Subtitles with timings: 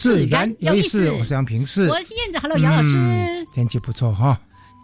[0.00, 2.38] 自然有意思，我是杨平是，我是燕子。
[2.38, 4.40] Hello，杨老师，天气不错哈。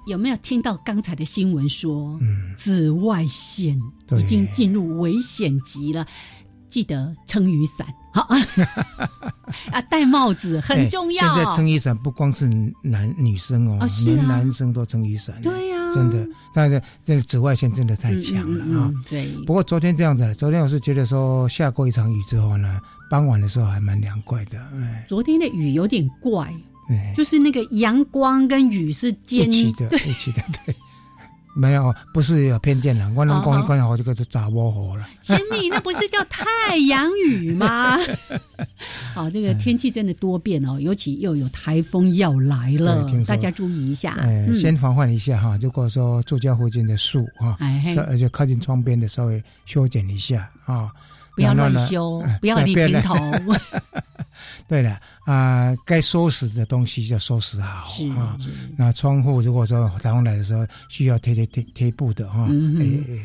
[0.06, 2.20] 有没有听到刚才的新闻说，
[2.58, 3.80] 紫外线
[4.18, 6.06] 已经进入危险级了？
[6.68, 8.28] 记得撑雨伞，好
[9.72, 11.34] 啊，戴帽子很重要。
[11.34, 12.46] 现在撑雨伞不光是
[12.82, 15.40] 男女生哦，连男生都撑雨伞。
[15.40, 18.92] 对呀，真的，但是这个紫外线真的太强了啊。
[19.08, 19.28] 对。
[19.46, 22.78] 不过昨天这样子，昨天我是觉得说下过一场雨之后呢，
[23.10, 24.58] 傍晚的时候还蛮凉快的。
[24.74, 26.52] 哎，昨天的雨有点怪，
[27.16, 30.74] 就是那个阳光跟雨是一起的，一起的，对。
[31.58, 33.10] 没有，不是有偏见了。
[33.16, 35.08] 我能光一关好，这个就炸窝火了。
[35.22, 37.96] 千米，那不是叫太阳雨吗？
[39.14, 44.16] 好，这个天气真的多变哦，尤其又有台风要来了，大家注意一下。
[44.20, 45.58] 哎，先防范一下哈。
[45.62, 47.56] 如果说住家附近的树哈，
[48.06, 50.92] 而且靠近窗边的稍微修剪一下啊，
[51.36, 53.14] 不要乱修，不要理平头。
[54.68, 58.36] 对了啊，该收拾的东西就收拾好啊。
[58.76, 62.48] 那窗户如果说台风来的时候需要贴贴贴贴布的哈，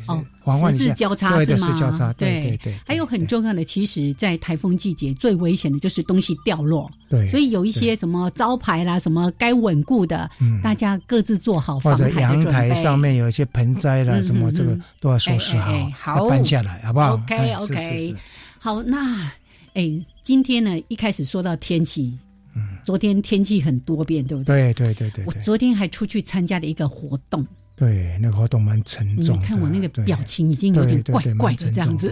[0.08, 0.24] 哦，
[0.69, 1.68] 十字交叉是吗？
[1.68, 2.74] 十字交叉，对对对。
[2.86, 6.90] 还有很重要的，其实，在台风季节最危险的就是东西掉落。
[7.08, 10.30] 对，所以有一些什么招牌啦，什么该稳固的，
[10.63, 18.16] 大家各自做好防台或者阳台上面有一些盆栽啦，什么这个都要收拾好，好搬下来，好不好？OK OK，
[18.57, 19.31] 好，那。
[19.74, 22.18] 哎，今天呢，一开始说到天气，
[22.56, 24.74] 嗯，昨天天气很多变，对不对？
[24.74, 25.26] 对对对对。
[25.26, 27.46] 我昨天还出去参加了一个活动，
[27.76, 29.40] 对，那个活动蛮沉重。
[29.40, 32.12] 你看我那个表情已经有点怪怪的这样子。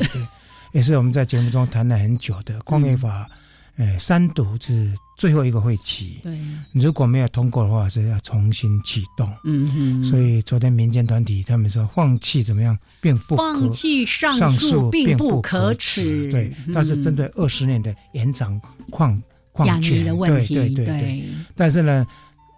[0.71, 3.29] 也是我们在节目中谈了很久的矿业法。
[3.79, 6.37] 哎，三读是最后一个会期，对，
[6.73, 9.31] 如果没有通过的话，是要重新启动。
[9.45, 16.29] 嗯哼，所以昨天民间团体他们说放弃怎么样，并不放弃上诉并不可耻。
[16.29, 18.59] 对，但是针对二十年的延长
[18.91, 19.17] 矿
[19.53, 21.23] 矿权的问题，对对对。
[21.55, 22.05] 但是呢，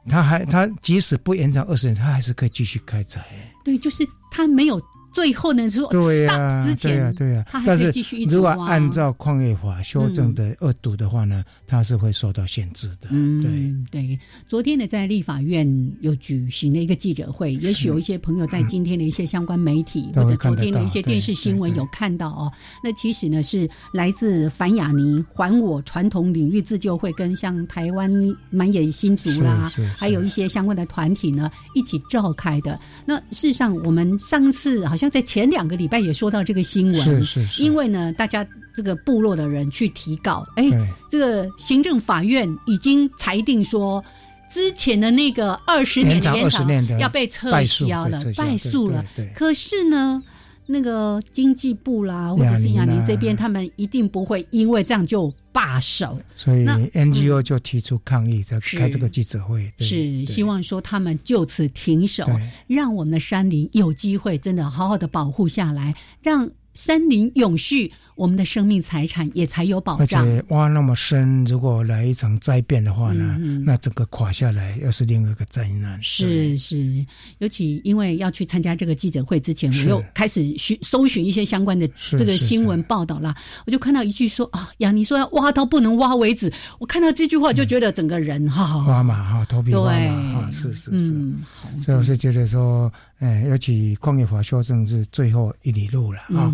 [0.10, 3.24] 他还他即使不延长二十年，他还是可以继续开采。
[3.64, 4.82] 对，就是他没有。
[5.12, 7.92] 最后呢，说对呀，之前对呀，但是
[8.30, 13.10] 如果按照矿业法修正的恶毒的话呢，它是会受到限制的。
[13.10, 13.44] 嗯，
[13.92, 14.20] 对对。
[14.48, 15.68] 昨天呢，在立法院
[16.00, 22.50] 有举行了一个记者会，也许有一些朋友在今天的一些相关媒体或者昨天的一些电视新闻有看到哦。
[22.82, 28.10] 那其实呢，是来自凡雅尼还我传统领域自救会跟像台湾
[28.50, 32.80] 满眼新族啦，还有一些相关的团体呢一起召开的。
[33.06, 35.01] 那事实上，我们上次好像。
[35.02, 40.70] 像在前两个礼拜也说到这个新闻，是是是，因为呢，大家这个部落的人去提告，哎，
[41.10, 44.04] 这个行政法院已经裁定说，
[44.48, 49.04] 之前的那个二十年的延长要被撤销了，败诉了。
[49.34, 50.22] 可是呢，
[50.68, 55.34] 那个经济部啦，或者是亚宁这边，他们一定不会因为这样就。
[55.52, 62.26] 罢手，所以 NGO 就提出抗议，在开这个记者会，是希望说他们就此停手，
[62.68, 67.92] 让我们的山林有机会真的好好的保护下来，让山林永续。
[68.16, 70.24] 我们的生命财产也才有保障。
[70.24, 73.36] 而且挖那么深，如果来一场灾变的话呢，
[73.66, 76.00] 那整个垮下来又是另一个灾难。
[76.04, 77.04] 是是，
[77.40, 83.34] 尤其因为要去参加这个记者会之前，我又开始寻搜寻一些相关的这个新闻报道啦。
[83.66, 86.52] 我就看到一句说啊，杨你说要挖到不能挖为止。
[86.78, 91.34] 我看到这句话就觉得整个人哈，挖嘛哈，头皮挖嘛哈，是是是。
[91.82, 92.92] 所以我是觉得说，
[93.22, 96.52] 哎，尤其矿业法修正是最后一里路了啊。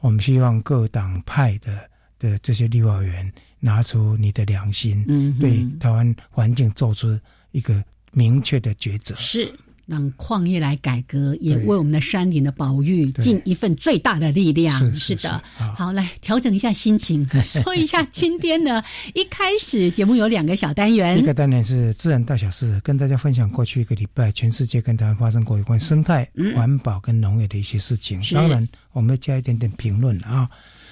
[0.00, 1.20] 我们希望各党。
[1.24, 1.88] 派的
[2.18, 3.30] 的这些立法委员
[3.60, 5.04] 拿出你的良心，
[5.38, 7.06] 对台湾环境做出
[7.52, 9.14] 一个明确的抉择。
[9.16, 9.52] 是，
[9.88, 14.94] 让矿业来改革，也为我们的山林的保育尽一份最大的力量。
[14.94, 18.82] 是的，好，来调整一下心情， 说一下今天呢，
[19.14, 28.20] 一开始节目有两个小单元，一个单元是自然大小事，跟大家分享过去一个礼拜全世界跟台湾发生过有关生态、环保跟农业的一些事情。
[28.34, 30.50] 当然，我们要加一点点评论啊。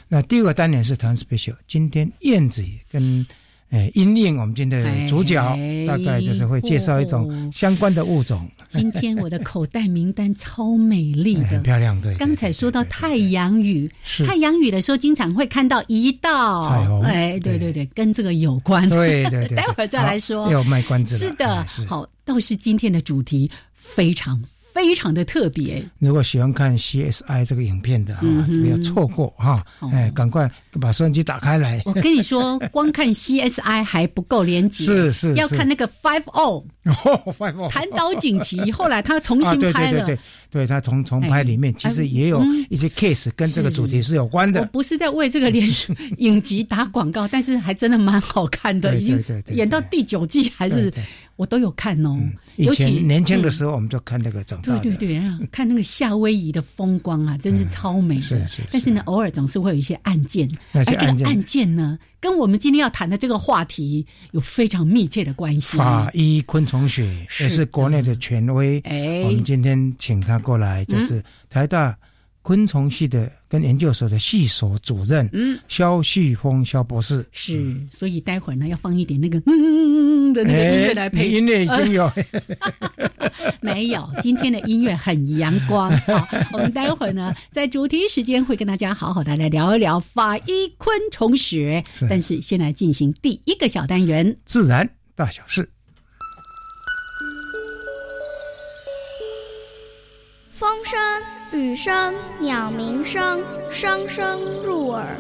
[0.09, 3.27] 那第二个单元是台湾 special，今天燕子跟。
[3.71, 5.37] 哎，因应我们今天的主角，
[5.87, 8.49] 大概就是会介绍一种相关的物种。
[8.69, 12.01] 今天我的口袋名单超美丽的，很漂亮。
[12.01, 13.91] 对，刚才说到太阳雨，
[14.25, 17.03] 太阳雨的时候经常会看到一道彩虹。
[17.03, 18.89] 哎，对对对，跟这个有关。
[18.89, 20.51] 对对对， 待会儿再来说。
[20.51, 24.41] 要卖关子是的，好，倒是今天的主题非常。
[24.77, 25.83] 非常的特别。
[25.99, 29.65] 如果喜欢看 CSI 这个影片的啊，不要错过哈！
[29.91, 31.81] 哎，赶快把收音机打开来。
[31.87, 36.67] 我跟你说，光看 CSI 还不够连接， 是是，要看那个 Five O。
[36.85, 37.71] Five O。
[37.71, 40.05] 盘岛锦旗，后来他重新 拍了。
[40.05, 40.19] 对对对
[40.51, 44.61] 对，他重重拍里面其实也有一些 case 跟这个主题是有关的。
[44.61, 45.67] 我不是在为这个连
[46.19, 50.93] 影集打广告，但是还真的蛮好看的，已经演到第九季还是。
[51.37, 52.19] 我都有看哦，
[52.57, 58.23] 以前年轻的时候我们就看那个长大对对对，看那个夏威夷的风光啊，真是超美的。
[58.23, 58.63] 是是。
[58.73, 65.77] 但是呢，偶尔总是会有一些案件，而这个案件呢，跟我们今天要谈的这个话题有非常密切的关系。
[65.77, 71.97] 法医昆虫学也是国内的权威，哎，我们今天请他过来，就是台大。
[72.47, 77.27] 昆虫系的跟研究所的系所主任，嗯，肖旭峰肖博士。
[77.33, 81.29] 是，所以待会儿呢要放一点那个嗯的那个音乐来配。
[81.29, 82.09] 音乐已经有，
[83.61, 84.09] 没有？
[84.23, 95.69] 今天的音乐很阳光好， 我们待会儿呢在主题时间会跟大家好好的来聊一聊法医昆虫学，但是先来进行第一个小单元——自然大小事。
[100.55, 100.97] 风声。
[101.57, 105.17] 雨声、鸟鸣声，声声入耳。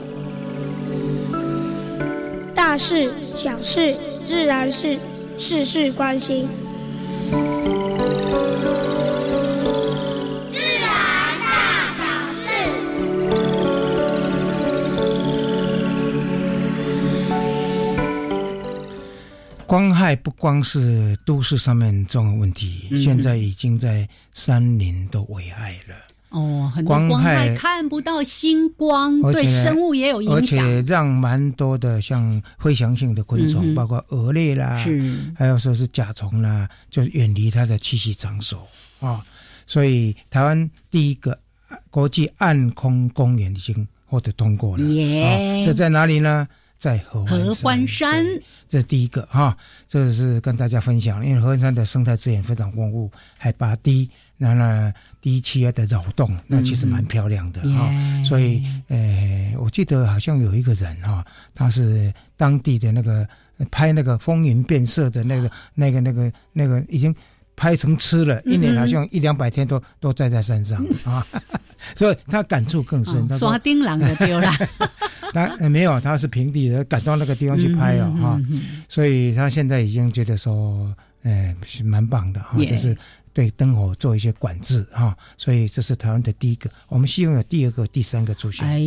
[2.54, 4.98] 大事、小事、自然是，
[5.38, 6.46] 事事关心。
[10.52, 10.90] 自然
[11.40, 12.04] 大小
[12.34, 12.44] 事。
[19.66, 25.96] 光害不光是都市上面重要问题，现在已经在山林都危害了。
[26.36, 38.68] 哦，很多光害看不到星光，对生物也有影响，而且让蛮多的像飞翔性的昆虫，包括蛾类啦，是还有说是甲虫啦，就远离它的栖息场所
[39.00, 39.24] 啊。
[39.66, 41.38] 所以台湾第一个
[41.88, 45.62] 国际暗空公园已经获得通过了，耶！
[45.64, 46.46] 这在哪里呢？
[46.78, 47.24] 在合
[47.62, 48.22] 欢山，
[48.68, 49.56] 这是第一个哈。
[49.88, 54.10] 这是跟大家分享，因为合欢山的生态资源非常丰富，海拔低。
[54.38, 54.92] 那那
[55.22, 57.90] 第一企业的扰动，那其实蛮漂亮的哈。
[58.22, 61.24] 所以，呃，我记得好像有一个人哈，
[61.54, 63.26] 他是当地的那个
[63.70, 67.14] 拍那个风云变色的那个、那个、那个、那个，已经
[67.56, 71.26] 拍成吃了，一年好像一两百天都都在在山上啊。
[71.96, 73.26] 所以他感触更深。
[73.38, 74.50] 刷丁狼的丢了，
[75.32, 78.40] 他没有，他是平地的，赶到那个地方去拍哦哈。
[78.86, 82.94] 所以他现在已经觉得说，哎，是蛮棒的哈，就是。
[83.36, 86.70] 对灯火做一些管制哈，所以这是台湾的第一个。
[86.88, 88.66] 我们希望有第二个、第三个出现。
[88.66, 88.80] 哎，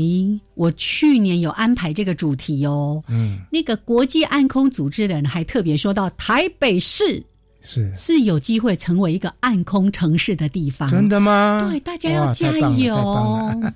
[0.55, 3.03] 我去年有安排这个主题哦。
[3.09, 7.23] 嗯，那个国际暗空组织的人还特别说到台北市。
[7.61, 7.94] 是。
[7.95, 11.68] 是有机会成为一个暗空城市的地方，真的吗？
[11.69, 12.95] 对，大家要加油。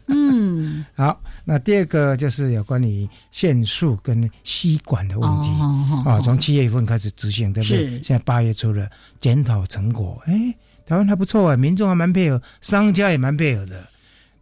[0.07, 5.49] 嗯， 好，那第二个就是有关于限速跟吸管的问题。
[6.05, 8.01] 啊，从七月份开始执行，对不对？
[8.03, 13.83] 现在八月初了，检讨成果，哎，台湾还不错啊，民众还蛮配合，商家也蛮配合的，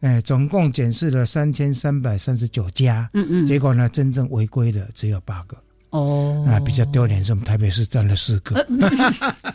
[0.01, 5.57] 哎，总共检视了三千三百三十九家，嗯嗯，结果呢，真正违规的只有八个。
[5.91, 8.65] 哦，啊，比较丢脸是我们台北市占了四个。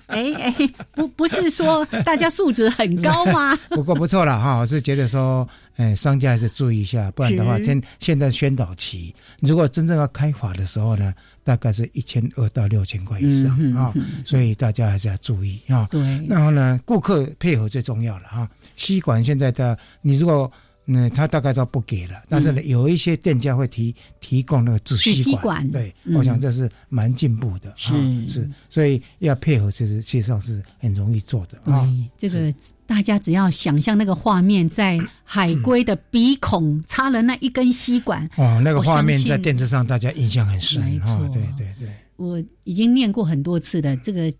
[0.07, 0.55] 哎哎，
[0.95, 3.57] 不不是说大家素质很高吗？
[3.71, 11.13] 不过不错了哈，我是觉得说，哎，商家还是注意一下，不然的话，现现在宣导期，如果真正要开法的时候呢，
[11.43, 13.93] 大概是一千二到六千块以上啊，
[14.25, 15.89] 所以大家还是要注意啊。
[15.91, 18.49] 对，然后呢，顾客配合最重要了哈。
[18.77, 20.51] 吸管现在的，你如果。
[20.87, 27.93] 嗯，他大概都不给了，但是呢，有一些店家会提提供那个纸吸管，对，我想这是蛮进步的，是。
[28.29, 31.89] 是，所以要配合，其实实上是很容易做的啊。
[32.17, 32.53] 这个
[32.87, 44.33] 大家只要想象那个画面，在海龟的鼻孔插了那一根吸管，哦，那个画面在电视上大家印象很深，没错，对对对，我已经念过很多次的这个。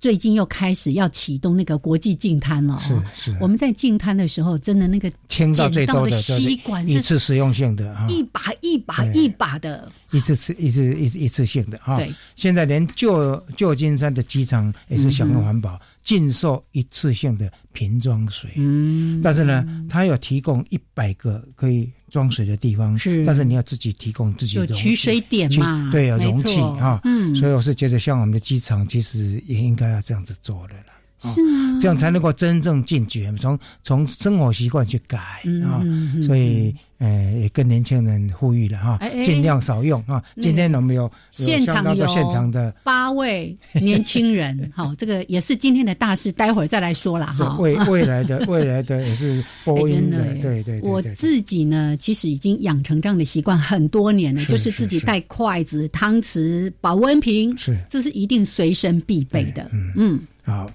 [0.00, 2.78] 最近又开始要启动那个国际净滩了。
[2.78, 11.96] 是是，我们在净滩的时候，真的那个清到最多的吸管一次实用性的，一把一把一把的，一次次一次一一次性的哈。
[11.96, 18.50] 对，现在连旧旧金山的机场也是享用环保，禁售一次性的瓶装水。
[18.56, 21.90] 嗯，但是呢，它有提供一百个可以。
[22.10, 25.88] 装水的地方是，但是你要自己提供自己的取水点嘛？
[25.92, 27.00] 对，容器啊。
[27.04, 30.97] 嗯，所以我是觉得，像我们的机场，其实也应该要这样子做的了。
[31.18, 35.18] 是啊，这样才能够真正进绝，从从生活习惯去改
[35.64, 35.82] 啊。
[36.22, 36.74] 所以。
[36.98, 40.20] 呃，也跟年轻人呼吁了哈，尽量少用啊。
[40.40, 47.56] 今天我们有现场有现场的八位年轻人， 好，这个也是今天的大事，待会儿再来说了 哈。
[47.60, 50.80] 未未来的 未来的也是播音的，对对。
[50.80, 59.70] 我自己呢，其实已经养成这样的习惯很多年了，就是自己带筷子、汤匙、保温瓶，是，这是一定随身必备的。
[59.94, 60.68] 嗯，好。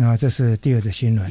[0.00, 1.28] 那这是第二则新闻，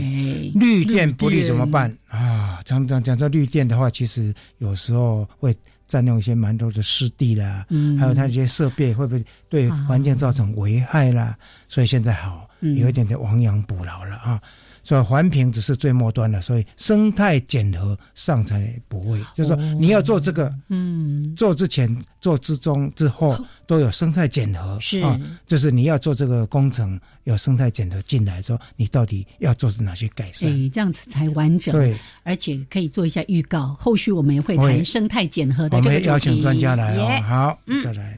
[0.54, 2.62] 绿电不绿怎么办啊？
[2.66, 5.56] 常常讲到绿电的话，其实有时候会
[5.88, 11.36] 占用一些蛮多的湿地啦，嗯，还有它一些设备会不会对环境造成危害啦？
[11.68, 14.40] 所以现在好有一点点亡羊补牢了啊。
[14.84, 19.20] 所以环评只是最末端的，所以生态检核上才不会。
[19.36, 30.50] 就是说你要做这个，嗯，做之前、做之中、之后都有生态检核，是啊，就是你要做这个工程，有生态检核进来之后，你到底要做哪些改善？
[30.50, 31.74] 对，这样子才完整。
[31.74, 38.18] 对，而且可以做一下预告，后续我们也会谈生态检核的这个我们邀请专家来哦，好，再来，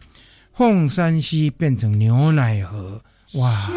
[0.56, 3.01] 凤山溪变成牛奶河。
[3.35, 3.71] 哇！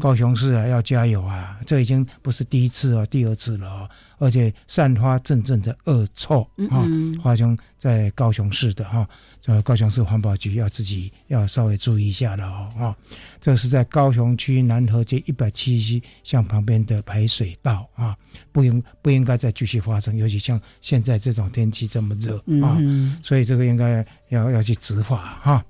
[0.00, 1.58] 高雄市啊，要加油啊！
[1.64, 6.84] 这已经不是第一次哦，第二次了哦，而且散发阵阵的恶臭啊！
[7.22, 9.08] 华兄在高雄市的哈，
[9.40, 12.96] 这高雄市环保局要自己要稍微注意一下了哦啊！
[13.40, 18.16] 这是在高雄区南河街一百七十巷旁边的排水道啊，
[18.50, 22.76] 不应不应该再继续发生，尤其像现在这种天气这么热啊，
[23.22, 25.64] 所以这个应该要要去执法哈。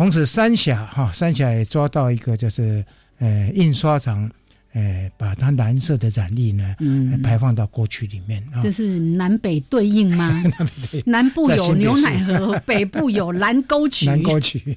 [0.00, 2.82] 同时，三峡哈，三峡也抓到一个，就是
[3.18, 4.30] 呃，印刷厂，
[4.72, 8.42] 呃，把它蓝色的染粒呢，嗯，排放到过去里面。
[8.62, 10.42] 这是南北对应吗？
[11.04, 14.06] 南部有牛奶河， 北部有蓝沟渠。
[14.06, 14.74] 蓝沟渠，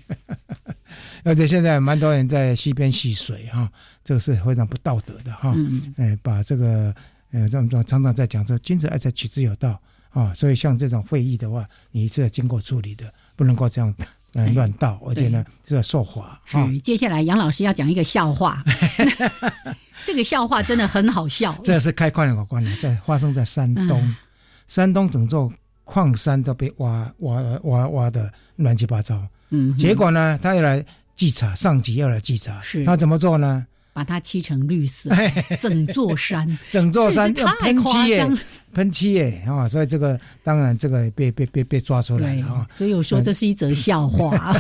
[1.24, 3.72] 而且现在蛮多人在溪边戏水哈，
[4.04, 5.54] 这个是非常不道德的哈。
[5.56, 6.20] 嗯嗯。
[6.22, 6.94] 把这个
[7.32, 10.34] 呃，让让常常在讲说，君子爱财，取之有道啊。
[10.34, 13.96] 所以像这种会议的话，你是要经过处理的，不能够这样。
[14.34, 16.42] 嗯，乱倒，而且呢，是要受罚。
[16.46, 18.64] 是，接下来杨老师要讲一个笑话，
[20.06, 21.56] 这个笑话真的很好笑。
[21.64, 24.16] 这是开矿有关的，在发生在山东，
[24.68, 25.52] 山东整座
[25.84, 29.22] 矿山都被挖挖挖挖的乱七八糟。
[29.50, 30.84] 嗯，结果呢，他又来
[31.16, 33.66] 稽查，上级要来稽查，是他怎么做呢？
[33.94, 35.10] 把它漆成绿色，
[35.62, 38.28] 整座山， 整座山用喷漆耶，
[38.74, 39.70] 喷漆耶啊！
[39.70, 42.68] 所以这个当然这个被被被被抓出来了啊！
[42.76, 44.54] 所以我说这是一则笑话。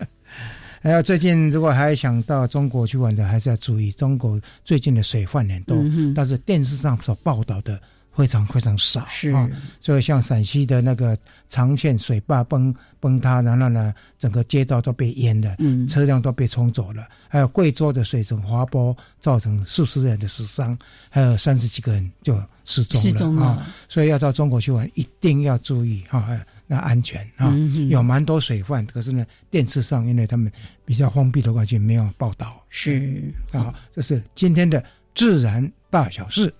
[0.82, 5.76] 还有最近如果还想到中国去玩的，还是要注意中国最近的水患很多，
[6.14, 7.80] 但是电视上所报道的。
[8.16, 9.46] 非常非常少，是啊，
[9.78, 11.16] 所以像陕西的那个
[11.50, 17.06] 长线水坝崩崩塌，然后呢，整个街道都被淹了，嗯，车辆都被冲走了。
[17.28, 20.76] 还有贵州的水城滑坡，造成数十人的死伤，
[21.10, 23.66] 还有三十几个人就失踪了啊。
[23.86, 26.26] 所以要到中国去玩，一定要注意哈，
[26.66, 27.54] 那安全啊。
[27.90, 30.50] 有蛮多水患，可是呢，电视上因为他们
[30.86, 32.64] 比较封闭的关系，没有报道。
[32.70, 34.82] 是啊，这是今天的
[35.14, 36.50] 自然大小事。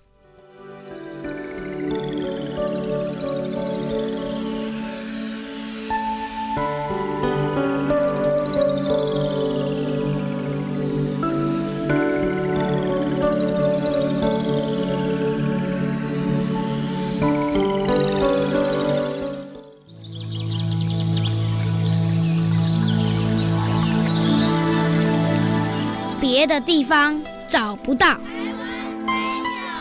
[26.47, 28.15] 的地方找不到，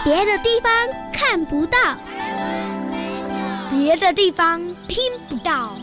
[0.03, 0.73] 别的地方
[1.13, 1.79] 看不到，
[3.71, 5.77] 别的地方听不到。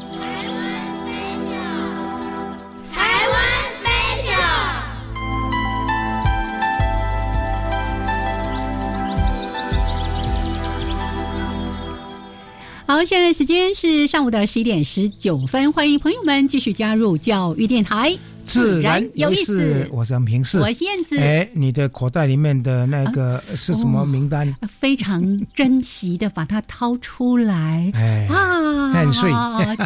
[12.85, 18.19] 好，现在时间是上午的十一点十九分，欢迎朋友们继续加入教育电台。
[18.53, 21.17] 自然有意思，我是平视，我是燕子。
[21.17, 24.55] 哎，你的口袋里面的那个是什么名单？
[24.67, 25.23] 非常
[25.55, 27.91] 珍惜的把它掏出来。
[27.95, 29.31] 哎啊，很碎，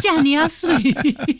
[0.02, 0.68] 嫁你要碎。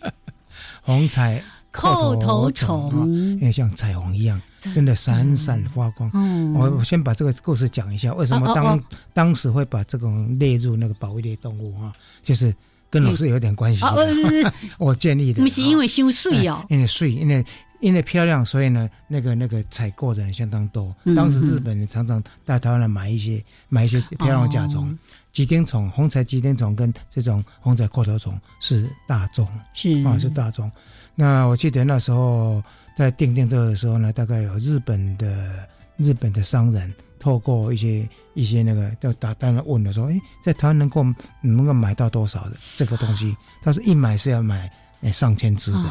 [0.80, 2.90] 红彩扣头虫，
[3.34, 4.40] 因为像彩虹一样，
[4.72, 6.10] 真的闪闪发光。
[6.54, 8.82] 我我先把这个故事讲一下，为什么当
[9.12, 11.92] 当时会把这种列入那个保育类动物啊？
[12.22, 12.54] 就是
[12.90, 13.84] 跟老师有点关系。
[14.78, 17.44] 我建议的，不是因为修税哦，因为税，因为
[17.80, 20.94] 因为漂亮，所以呢，那个那个采购的人相当多。
[21.14, 24.96] 当时日本人常常到台湾来买一些买一些漂亮的甲虫。
[25.30, 30.68] 吉丁虫、红彩吉丁虫跟这种红彩阔头虫是大众，是啊，是大众。
[31.14, 32.60] 那我记得那时候
[32.96, 41.04] 在订定这个的时候呢，大概有日本的日本的商人透过一些一些那个，就打单来问了说，哎，在台湾能够
[41.40, 43.36] 能够买到多少的这个东西？
[43.62, 44.70] 他说一买是要买
[45.12, 45.84] 上千只的。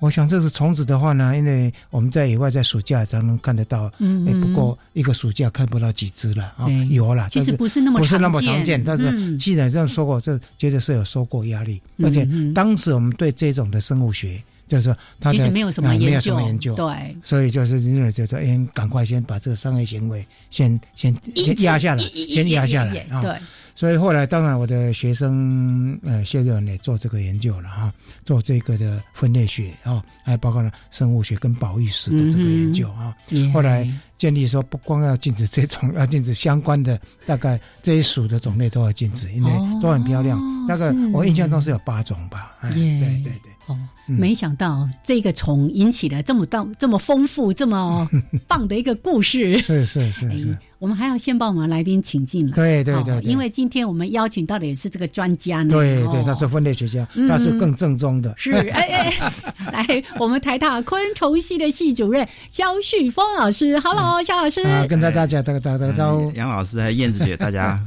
[0.00, 23.20] 我想这是虫子的话呢，因为我们在野外在暑假才能看得到，嗯不过一个暑假看不到几只了啊，有了，其实不是那么不是那么常见，但是既然这样说过，这绝对是有收过压力，而且当时我们对这种的生物学就是它其实没有什么研究，研究对，所以就是认为就说，哎，赶快先把这个商业行为先先先压下来，先压下来啊。
[23.20, 23.36] 对。
[23.74, 27.92] 所以后来，当然我的学生呃，谢任也做这个研究了哈，
[28.24, 33.16] 做这个的分类学啊，还包括了生物学跟保育史的这个研究啊。
[33.54, 39.50] 后来建立说，不光要禁止这种，要禁止相关的，大概这一属的种类都要禁止，因为
[39.80, 40.38] 都很漂亮。
[40.68, 42.52] 那个我印象中是有八种吧。
[42.70, 43.52] 对对对。
[43.66, 43.78] 哦，
[44.18, 48.08] 没想到这个虫引起了这么大、这么丰富、这么
[48.48, 49.58] 棒的一个故事。
[49.58, 50.56] 是是是是。
[50.78, 52.52] 我们还要先把我们来宾请进来。
[52.54, 55.74] 对对对，因为今天我们邀请到的也是这个专家呢。
[55.74, 58.32] 对对，他是分类学家，他是更正宗的。
[58.36, 59.32] 是哎哎，
[59.70, 64.62] 来，我们台大昆虫系的系主任肖旭峰老师，Hello，肖老师。
[64.88, 66.32] 跟大家打个打个招呼。
[66.32, 67.78] 杨老师还有燕子姐，大家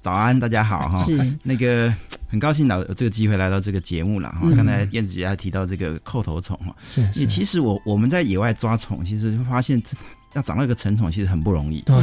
[0.00, 0.98] 早安，大家好哈。
[1.04, 1.92] 是那个
[2.28, 4.50] 很高兴有这个机会来到这个节目了哈。
[4.56, 7.26] 刚才燕子姐还提到这个扣头虫哈，是是。
[7.26, 9.82] 其实我我们在野外抓虫，其实发现。
[10.34, 11.96] 要找到一个成虫其实很不容易，对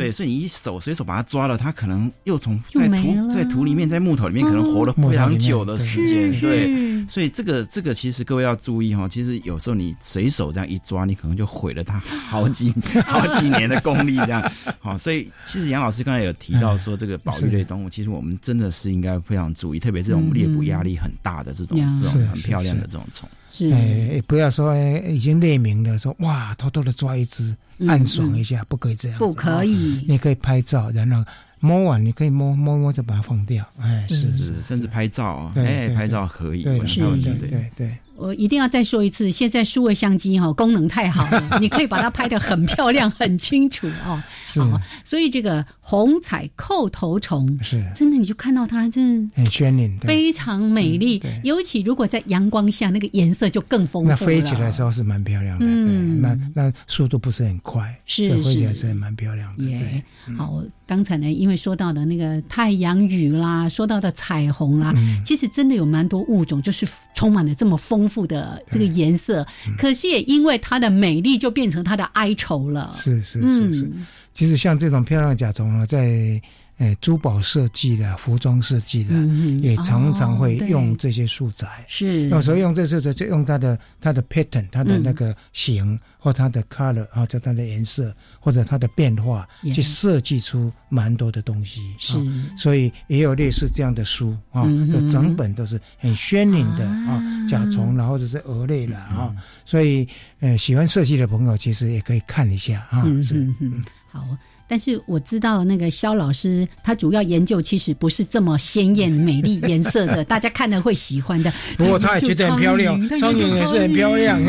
[0.00, 12.72] 对，所以你一手随手把它抓了，它可能又从在土在土里面，在木头里面可能活了非常久的时间，对，所以这个这个其实各位要注意哈，其实有时候你随手这样一抓，你可能就毁了它好几
[13.06, 23.28] 好几年的功力这样， 好，所以其实杨老师刚才有提到说这个保育类动物，其实我们真的是应该非常注意，特别这种猎捕压力很大的这种这种很漂亮的这种虫。
[23.72, 24.74] 哎，不要说
[25.08, 27.54] 已经列明了，说哇，偷偷的抓一只，
[27.86, 29.18] 暗爽一下，不可以这样。
[29.18, 31.24] 不可以，你可以拍照，然后
[31.60, 33.64] 摸完，你可以摸摸摸，就把它放掉。
[33.80, 37.96] 哎，是是，甚至拍照啊，哎，拍照可以，对对对对。
[38.20, 44.22] 我一定要再说一次，现在数位相机哈功能太好了， 你可以把它拍得很漂亮、很清楚哦。
[44.46, 44.60] 是，
[45.02, 51.22] 所以这个红彩扣头虫是真的，你就看到它真很鲜艳，非常美丽。
[51.44, 54.10] 尤其如果在阳光下，那个颜色就更丰富。
[54.10, 59.64] 那飞起来的时候是蛮漂亮的，嗯，那那速度不是很快，是飞起来是蛮漂亮的。
[59.64, 60.04] 对，
[60.36, 64.92] 好，刚才呢，因为说到的那个太阳雨啦，说到的彩虹啦，
[65.24, 68.09] 其实真的有蛮多物种，就是充满了这么丰。
[68.10, 69.46] 富的这个颜色，
[69.78, 72.90] 可是也因为它的美丽，就变成它的哀愁了。
[72.94, 73.92] 是是是是，
[74.34, 76.42] 其实像这种漂亮的甲虫啊，在。
[76.80, 79.14] 哎，珠宝设计的、服装设计的，
[79.60, 81.84] 也常常会用这些素材。
[81.86, 91.94] 是，有时候用这素材，就用它的它的 pattern，它的那个形或它的 color 啊，就它的颜色或者它的变化，去设计出蛮多的东西。
[91.98, 92.16] 是，
[92.56, 99.36] 所以也有类似这样的书啊，就整本都是很鲜明的啊，甲虫啦，或者是蛾类了啊。
[99.66, 103.02] 所以，呃，喜欢设计的朋友其实也可以看一下啊。
[103.22, 104.26] 是，嗯，好。
[104.70, 111.52] 但是我知道那个肖老师，他主要研究其实不是这么鲜艳、美丽颜色的， 大家看了会喜欢的。
[111.76, 114.40] 不过他也觉得很漂亮，苍蝇也是很漂亮。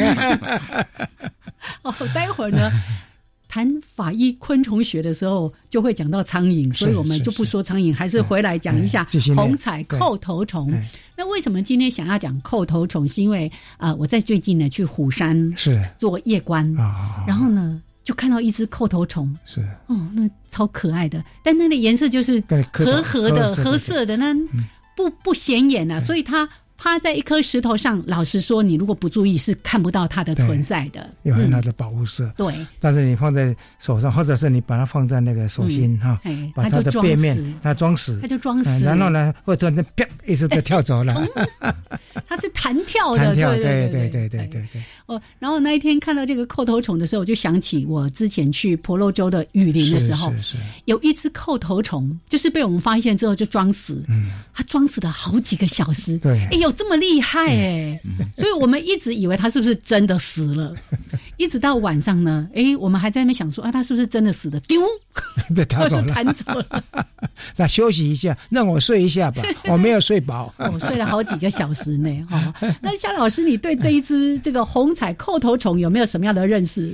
[1.82, 2.72] 哦，待会儿呢，
[3.48, 10.72] 谈法医昆虫学的时候就会讲到苍蝇，所以我们就不说苍蝇，还是回来讲一下红彩扣头虫。
[11.18, 13.08] 那为什么今天想要讲扣头虫？
[13.08, 16.72] 是因为啊，我在最近呢去虎山是做夜观，
[17.26, 17.82] 然后呢。
[18.04, 19.62] 就看到一只扣头虫，是。
[19.88, 24.34] 哦，那超可爱的，但那个颜色就是和和的、褐色的，那
[24.96, 26.48] 不不显眼啊，所以它。
[26.84, 31.08] 趴在一颗石头上，老实说，你如果不注意，是看不到它的存在的。
[31.22, 32.34] 有很大的保护色。
[32.36, 32.52] 对。
[32.80, 36.20] 但是你放在手上，或者是你把它放在那个手心哈，
[36.56, 38.84] 把它的背面，它装死，它就装死。
[38.84, 41.13] 然后呢，会突然间啪一声就跳走了。
[42.28, 44.84] 它是弹跳的，对对对对对对对。
[45.06, 50.34] 哦，然后那一天看到这个扣头虫的时候，我就想起我之前去婆罗洲的雨林的时候，
[50.86, 54.04] 有一只扣头虫，就是被我们发现之后就装死。
[54.08, 54.32] 嗯。
[54.52, 56.17] 它装死了好几个小时。
[56.17, 56.44] 对。
[56.48, 56.71] 哎，有。
[56.72, 58.00] 有这么厉害哎，
[58.38, 60.74] 所以我们一直以为他是不是真的死了，
[61.36, 64.58] 一直到晚上呢，哎，我们还在那边想说啊，他是不是真的死的？
[64.62, 64.82] 丢，
[65.54, 66.84] 被弹走了，弹走了。
[67.58, 72.10] 那休息一下，让我睡一下吧， 我没有睡饱，我睡了好几个小时呢。
[72.30, 76.94] 哈，那夏老师，你对这一只这个红彩扣头虫有没有什么样的认识？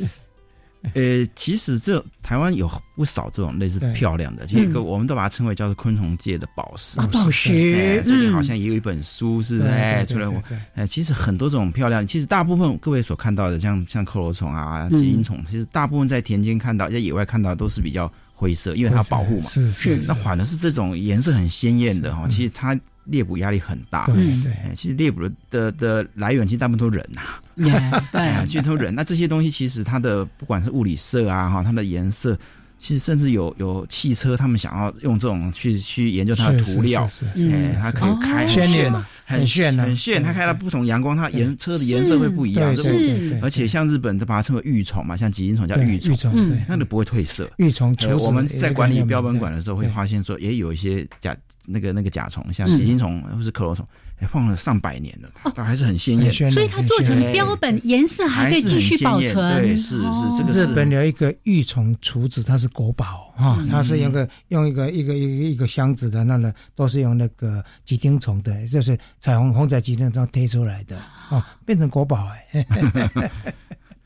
[0.94, 7.00] 呃，其实这台湾有不少这种类似漂亮的，其实我们都把它称为叫做昆虫界的宝石。
[7.08, 10.30] 宝石，最近好像也有一本书是哎出来，
[10.76, 19.48] 哎，其实很多这种漂亮，其实大部分各位所看到的，像像扣头虫啊、结晶虫，其实大部分在田间看到，在野外看到都是比较灰色，因为它保护嘛。
[19.48, 19.98] 是是。
[20.08, 24.06] 那反而是这种颜色很鲜艳的哈，其实它猎捕压力很大。
[24.16, 24.76] 嗯对。
[24.76, 27.22] 其实猎捕的的的来源，其实大部分都人呐。
[28.12, 28.94] 对，其实都人。
[28.94, 32.38] 那这些东西其实它的不管是物理色啊，哈，它的颜色，
[32.78, 38.94] 其实甚至有有汽车，他们想要用这种去去研究它的涂料，哎，它可以开鲜艳，
[39.28, 40.24] 很炫，很炫。
[40.24, 42.74] 它开了不同阳光，它颜车的颜色会不一样。
[42.78, 46.34] 是，而且像日本都把它称为玉虫嘛，像吉金虫叫玉虫，
[46.66, 47.52] 那就不会褪色。
[47.58, 51.36] 玉虫，我们在管理标本馆的时候会发现说，也有一些甲
[51.66, 53.86] 那个那个甲虫，像吉金虫或是克罗虫。
[54.32, 59.62] 放了上百年了，它还是很鲜艳，所以它做成标本，颜色还可以继续保存。
[59.62, 70.98] 对，是是，这个日本有一个玉虫厨子，它是国宝哈，它是用个用一个一个一个一个箱子的，那个都是用那个吉丁虫的，就是彩虹红彩吉丁虫推出来的，
[71.30, 72.66] 哦，变成国宝哎。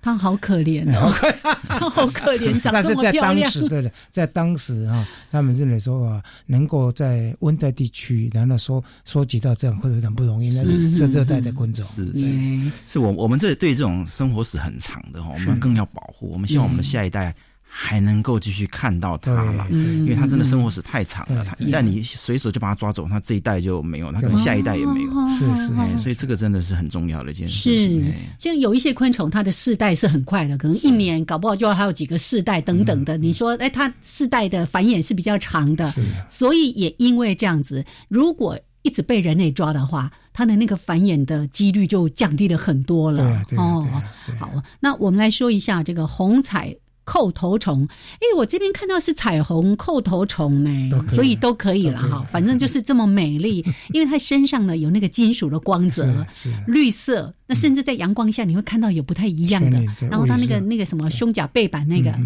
[0.04, 1.14] 他好可怜哦，
[1.68, 3.52] 他好可怜，长这么漂亮。
[3.70, 11.86] 对的，在当时啊，他们认为说啊，能够在温带地区，然后收收集到这样会非常不容易，那是是热带的昆虫。
[11.86, 16.32] 是是，是我我们这对这种生活史很长的哈，我们更要保护。
[16.32, 17.36] 我们希望我们的下一代。
[17.74, 21.46] 还能够继续看到它了，因为它真的生活史太长了。
[21.46, 25.10] 它一旦你随手就把它抓走，它这一代就没有，它可能下一代也没有。
[25.30, 28.04] 是是，所以这个真的是很重要的一件事情。
[28.04, 33.18] 是，像有一些昆虫，它的世代是很快的，可能一年搞不好就还有几个世代等等的。
[33.18, 35.92] 你说，哎，它世代的繁衍是比较长的，
[36.28, 43.46] 所以也因为这样子，如果一直被人类抓的话，它的那个繁衍的几率就降低了很多了。
[43.56, 43.88] 哦，
[44.38, 46.76] 好，那我们来说一下这个红彩。
[47.04, 50.70] 扣头虫，哎，我这边看到是彩虹扣头虫呢，
[51.16, 56.26] 所以都可以了哈，反正就是这么美丽， 因为它身上呢有那个金属的光泽，
[56.68, 59.78] 绿色，那甚至在阳光下你会看到有不太一样的，
[60.10, 62.18] 然后它那个那个什么胸甲背板那个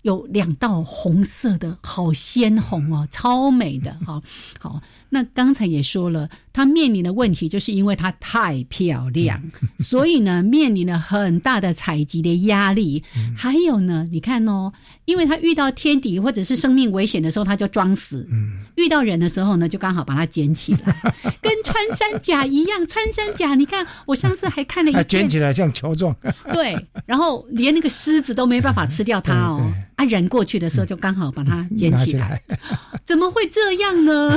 [0.00, 4.22] 有两道红色的，好鲜红哦，超美的 哈，
[4.58, 4.80] 好。
[5.08, 9.40] 那刚才也说了，他面临的问题就是因为它太漂亮，
[9.78, 13.02] 所以呢面临了很大的采集的压力。
[13.36, 14.72] 还有呢，你看哦，
[15.04, 18.26] 因为他遇到天敌或者是生命危险的时候，他就装死；
[18.74, 20.96] 遇到人的时候呢，就刚好把它捡起来，
[21.40, 22.86] 跟穿山甲一样。
[22.86, 26.14] 穿山甲，你看我上次还看了一卷起来像球状。
[26.52, 29.72] 对，然后连那个狮子都没办法吃掉它哦。
[29.96, 32.42] 啊，人过去的时候就刚好把它捡起来，
[33.04, 34.36] 怎么会这样呢？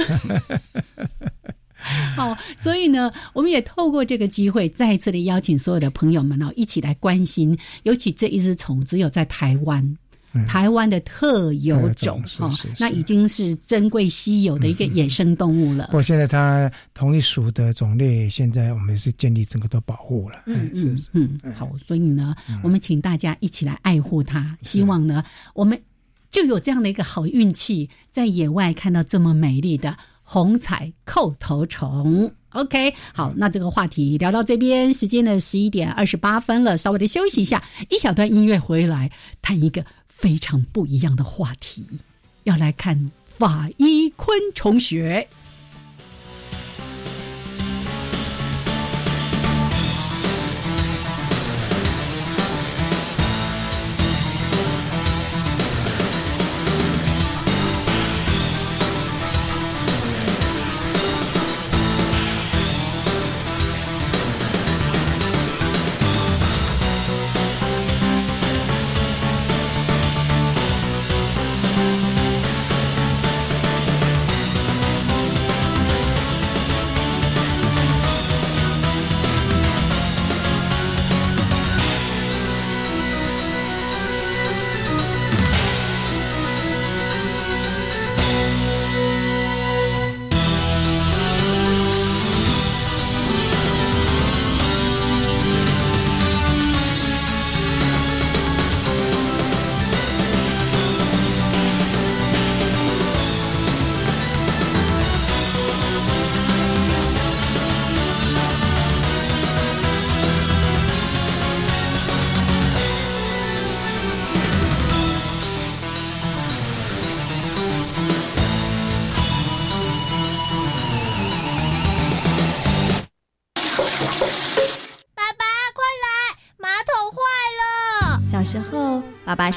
[2.15, 9.97] 好， 所以呢，我们也透过这个机会，再一次的邀请所有的朋友们哦，一起来关心，尤其这一只虫只有在台湾，
[10.47, 15.85] 台湾的特有种哈，那已经是珍贵稀有的一个野生动物了。
[15.85, 20.43] 不过现在它同一属的种类，现在我们是建立整个都保护了。
[20.45, 25.79] 嗯嗯嗯，好，所以呢，我们请大家一起来爱护它，希望呢，我们
[26.29, 29.97] 就有这样的一个好运气，在野外看到这么美丽的。
[30.31, 39.09] 红彩叩头虫，OK，好，那这个话题聊到这边，时间呢十一点二十八分了，稍微的休息一下，一小段音乐回来，
[39.41, 39.83] 谈一个
[40.19, 41.87] 非常不一样的话题，
[42.43, 45.29] 要来看法医昆虫学。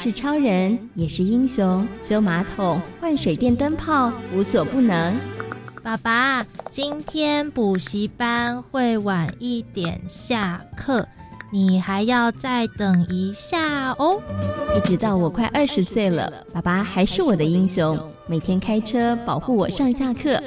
[0.03, 5.17] 是超人，也是英雄，修马桶、换水电灯泡，无所不能。
[5.81, 11.07] 爸爸，今天补习班会晚一点下课，
[11.53, 14.21] 你还要再等一下哦。
[14.75, 20.37] 一直到我快二十岁了，爸爸还是我的英雄，每天开车保护我上下课。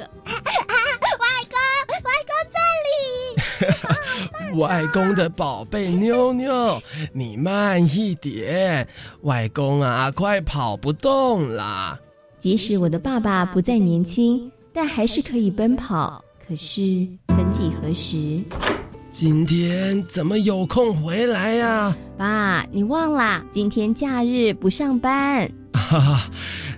[4.58, 6.80] 外公的宝贝妞妞，
[7.12, 8.86] 你慢一点，
[9.22, 11.98] 外公啊，快跑不动啦。
[12.38, 16.22] 即使我的爸爸不再年轻，但还是可以奔跑。
[16.46, 18.40] 可是曾几何时，
[19.10, 21.96] 今天怎么有空回来呀？
[22.16, 23.44] 爸，你忘啦？
[23.50, 25.50] 今天假日不上班。
[25.72, 26.28] 哈哈，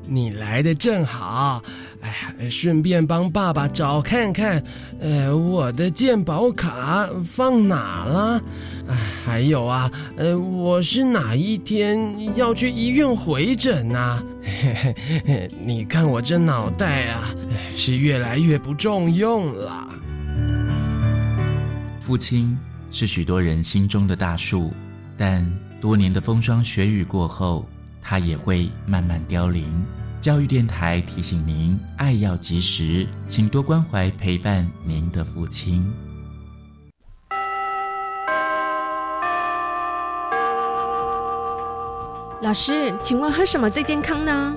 [0.08, 1.62] 你来的正好。
[2.00, 4.62] 哎呀，顺便帮爸爸找看看，
[5.00, 8.40] 呃，我的健保卡放哪了？
[8.88, 14.22] 哎，还有啊，呃，我是哪一天要去医院回诊 呐？
[15.64, 17.34] 你看我这脑袋啊，
[17.74, 19.88] 是越来越不中用了。
[22.00, 22.56] 父亲
[22.92, 24.72] 是许多人心中的大树，
[25.16, 25.44] 但
[25.80, 27.68] 多年的风霜雪雨过后，
[28.10, 29.84] 他也会慢慢凋零。
[30.18, 35.86] 教育电台提醒您：爱要及时，请多关怀陪伴您的父亲。
[42.40, 44.56] 老师，请问喝什么最健康呢？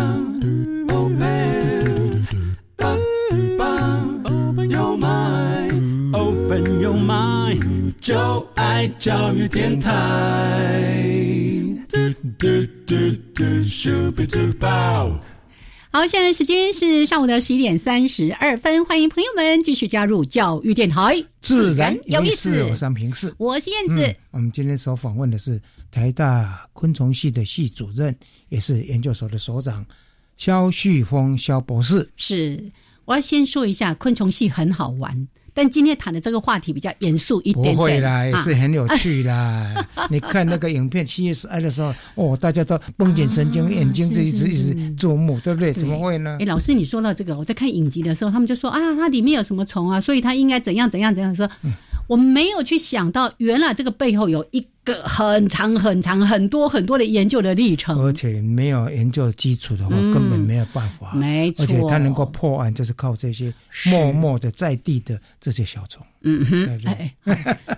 [8.01, 9.93] 就爱教育电台。
[15.91, 22.63] 好，现在时间是上午的十一点三十二分，欢迎朋友们继续加入教育电台，自然有意思。
[22.63, 24.15] 我是平四，我是燕子。
[24.31, 25.61] 我们今天所访问的是
[25.91, 28.17] 台大昆虫系的系主任，
[28.49, 29.85] 也是研究所的所长
[30.37, 32.09] 肖旭峰肖博士。
[32.17, 32.71] 是，
[33.05, 35.27] 我要先说一下，昆虫系很好玩。
[35.53, 39.85] 但今天谈的这个话题比较严肃一点，不会啦，也是很有趣啦。
[40.09, 45.73] 你看那个影片《七月十二》的时候，哦，大家都绷紧神经，眼睛这一直一直注目，对不对？
[45.73, 46.37] 怎么会呢？
[46.39, 51.49] 哎，老师，你说到这个，我在看影集的时候，他们就说啊，它里面有什么虫啊，所以它应该怎样怎样怎样说。
[52.11, 61.13] 我没有去想到，原来这个背后有一个很长很长很多很多的研究的历程，而且没有研究基础的话，根本没有办法。
[61.13, 63.53] 没错，而且他能够破案，就是靠这些
[63.85, 66.05] 默默的在地的这些小虫。
[66.23, 67.15] 嗯哼，哎，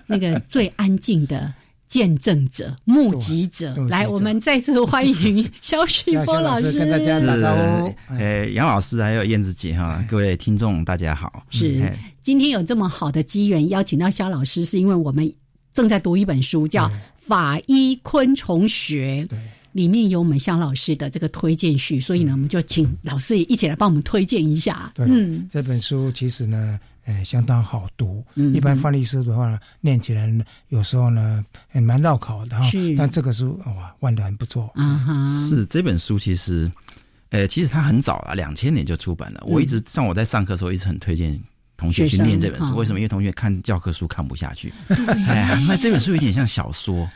[0.08, 1.54] 那个最安静的
[1.88, 7.96] 见证者、目击者，来，我们再次欢迎肖旭峰 老师跟大家打招呼。
[8.17, 11.46] 呃，杨老师还有燕子姐哈，各位听众大家好。
[11.50, 11.93] 是。
[12.22, 15.32] 今天有这么好的机缘邀请到肖老师，是因为我们
[15.74, 19.28] 正在读一本书，叫《法医昆虫学》，
[19.73, 24.93] 里面有我们肖老师的这个推荐序，所以呢，我们就请老师也一起来帮我们推荐一下。
[24.97, 28.23] 嗯，这本书其实呢，呃，相当好读。
[28.36, 30.29] 嗯，一般翻译书的话，念起来，
[30.69, 32.69] 有时候呢，蛮绕口的哈。
[32.69, 34.71] 是，但这个书哇，玩的很不错。
[34.75, 36.71] 啊哈，是这本书其实，
[37.29, 39.43] 呃，其实它很早了，两千年就出版了。
[39.45, 41.38] 我一直像我在上课的时候，一直很推荐。
[41.75, 42.99] 同学去念这本书，为什么？
[42.99, 44.71] 因为同学看教科书看不下去。
[45.27, 47.09] 哎呀，那这本书有点像小说。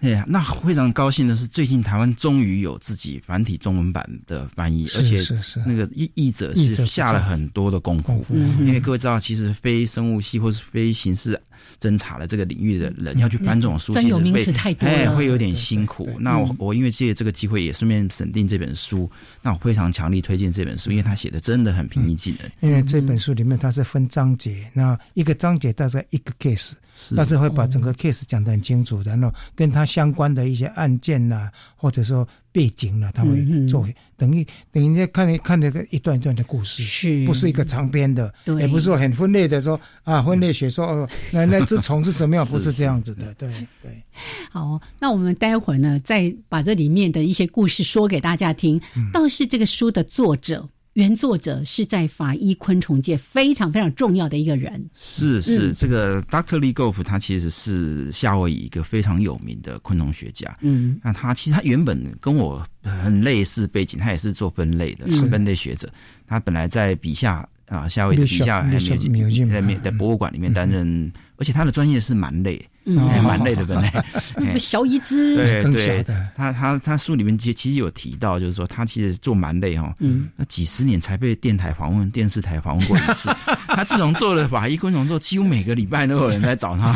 [0.00, 5.20] 哎呀，那非常高兴的是，最近台湾终于有自己繁体中文版的翻译，而且
[5.64, 8.22] 那个译译者是下了很多的功夫。
[8.60, 11.40] 因为各位知道，其实非生物系或是非刑事
[11.80, 14.44] 侦查的这个领域的人要去翻这种书，其实会
[14.80, 16.08] 哎会有点辛苦。
[16.18, 19.10] 那我我因为借这个机会也顺便审定这本书，
[19.42, 22.50] 那我非常强力推荐这本书，因为他写的真的很平易近人。
[22.60, 26.72] 因为这本书里面它是分章节，那一个章节大概一个 case。
[27.14, 38.32] 但是会把整个 case 讲得很清楚，然后跟他相关的一些案件呐，或者说背景了，他会做等于等于在看看那个一段一段的故事，是不是一个长篇的？
[38.58, 42.46] 也不是说很分类的说啊，分类学说哦，那那只虫是怎么样？
[42.48, 43.46] 不是这样子的，对
[43.82, 44.02] 对。
[44.48, 48.80] 好，那我们待会儿呢，再把这里面的一些故事说给大家听。
[49.12, 50.66] 倒是这个书的作者。
[50.96, 54.82] 原作者是在法医昆虫界非常非常重要的一个人。
[54.94, 60.56] 是是，这个 Doctor Lee Goff 他其实是夏威夷一个非常有名的昆虫学家。
[60.62, 65.86] 嗯，那他其实他原本跟我很类似背景，他也是做分类的，是分类学者。
[66.26, 68.80] 他本来在笔下啊，夏威夷的笔下还
[69.10, 72.60] 没有在在博物馆里面担任，而且他的专业是蛮累。
[72.84, 72.96] 嗯。
[73.26, 74.04] 蛮累的本来，
[74.60, 76.04] 小一只，对对，
[76.36, 83.28] 他他他书里面其其实有提到，就是说他其实做蛮累哈，嗯，那几十年才被电台访问、电视台访问过一次。
[83.66, 86.92] 他自从做了法医昆虫之后，几乎每个礼拜都有人在找他，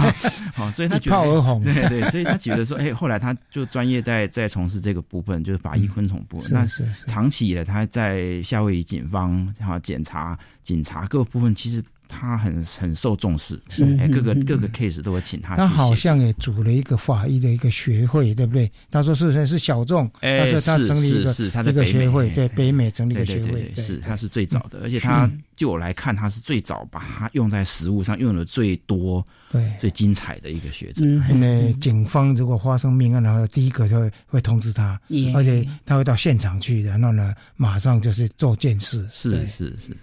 [0.54, 6.40] 好， 所以他觉得，对对，所以他觉得说，哎，后来他就专业在在从事这个部分，就是法医昆虫部。
[6.50, 6.64] 那
[7.08, 11.82] 长期以来他在夏威夷警方哈检查、警察各部分，其实。
[12.10, 15.54] 他很很受重视，是哎各个各个 case 都会请他。
[15.56, 18.70] 他好像也组了一个法医的一个学会，对不对？
[18.90, 21.32] 他说是是小众，哎，是他成立一个
[21.70, 31.04] 一个学会，对北美成立一个学会，是他是最早的，而且他就我来看，他是最早把它用在实物上用的最多、对最精彩的一个学者。
[31.04, 35.00] 因为警方如果发生命案的话，第一个就会会通知他，
[35.34, 39.06] 而且他会到现场去的，然后呢，马上就是做件事。
[39.10, 39.96] 是是是。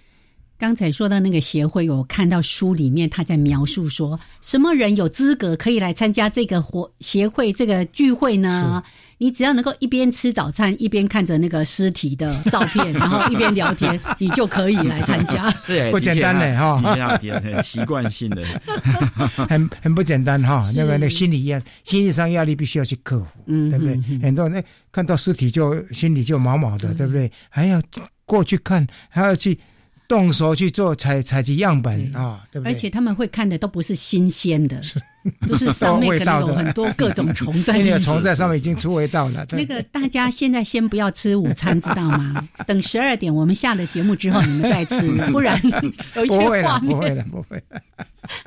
[0.58, 8.82] 刚才说到那个协会，我看到书里面他在描述说，什么人有资格可以来参加这个活协会这个聚会呢？
[9.18, 15.48] 你只要能够一边吃早餐，一边看着那个尸体的照片，然后一边聊天，你就可以来参加。
[15.64, 16.76] 对，不简单嘞哈，
[17.40, 18.44] 很习惯性的，
[19.48, 20.64] 很很不简单哈。
[20.74, 24.00] 那个那心理压心理上压力必须要去克服，嗯，对不对？
[24.22, 27.30] 很多人看到尸体就心里就毛毛的，对不对？
[27.48, 27.80] 还要
[28.24, 29.56] 过去看，还要去。
[30.08, 32.72] 动手去做采采集样本啊，对不对？
[32.72, 34.80] 而且他们会看的都不是新鲜的，
[35.46, 37.76] 就是上面可能有很多各种虫在。
[37.78, 39.46] 那个虫在上面已经出味道了。
[39.50, 42.48] 那个大家现在先不要吃午餐，知道吗？
[42.66, 45.60] 等十二点我们下了节目之后，你们再吃， 不然
[46.16, 46.90] 有一些画面。
[46.90, 47.80] 不会了，不会了。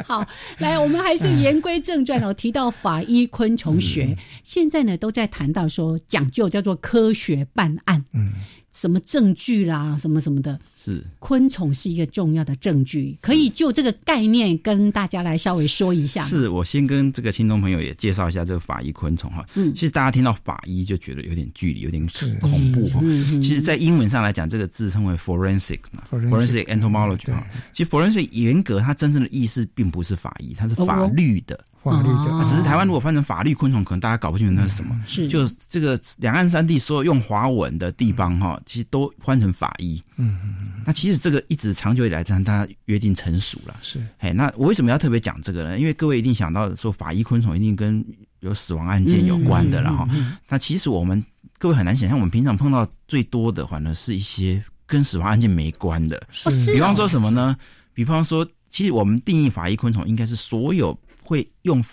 [0.03, 0.25] 好，
[0.57, 2.33] 来，我们还是言归正传哦。
[2.33, 8.03] 提到法医昆虫学，现在呢都在谈到说讲究叫做科学办案。
[8.13, 8.33] 嗯。
[8.73, 16.23] 什么证据啦，什么什么的，是昆虫是一个重要的证据，可以就这个概念跟大家来稍微说一下。
[16.23, 19.45] 是我先跟这个听众朋友也介绍一下这个法医昆虫哈。
[19.55, 22.05] 嗯，其实大家听到法医就觉得有点距离，有点
[22.39, 23.01] 恐怖哈。
[23.41, 27.45] 其实，在英文上来讲，这个字称为 forensic 嘛，forensic entomology 哈。
[27.73, 31.59] 其实 forensic 严格它真正的意思并不是法医，它是法律的。
[31.83, 34.99] 法律的，只是台湾如果翻成法律昆虫，可能大家搞不清楚那是什么。
[35.07, 40.01] 是，就这个两岸三地所有用华文的地方哈，其实都翻成法医。
[40.17, 40.83] 嗯嗯嗯。
[40.85, 43.75] 那其实这个一直长久以来，让大家约定成熟了。
[43.81, 43.99] 是。
[44.19, 45.79] 哎，那我为什么要特别讲这个呢？
[45.79, 48.05] 因为各位一定想到说，法医昆虫一定跟
[48.41, 50.07] 有死亡案件有关的了哈。
[50.47, 51.23] 那其实我们
[51.57, 56.21] 各位很难想象，我们平常碰到最多的，反而是一些跟死亡案件没关的。
[56.29, 56.71] 是。
[56.71, 57.55] 比方说什么呢？
[57.93, 60.95] 比方说，其实我们定义法医昆虫，应该是所有。
[61.23, 61.83] 会用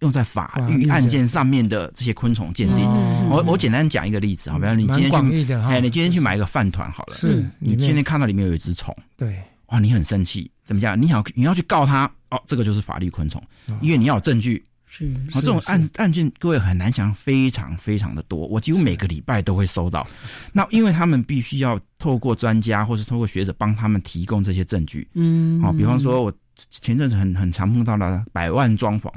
[0.00, 2.84] 用在法律案件上面的这些昆虫鉴定，
[3.30, 11.00] 我我简单讲一个例子，好，比方你今天去，哎，你今天去买一个饭团好了，是你今天看到里面有一只虫，对，哇，你很生气，怎么样？
[11.00, 13.40] 你想你要去告他，哦，这个就是法律昆虫，
[13.80, 20.04] 因为你要有证据，是，好，这种案案件各位很难想，非常非常的多，我几乎每个礼拜都会收到，
[20.52, 26.32] 那因为他们必须要透过专家或是透过学者帮他们提供这些证据，嗯，好，比方说我。
[26.70, 29.10] 前阵子很很常碰到了百万装潢，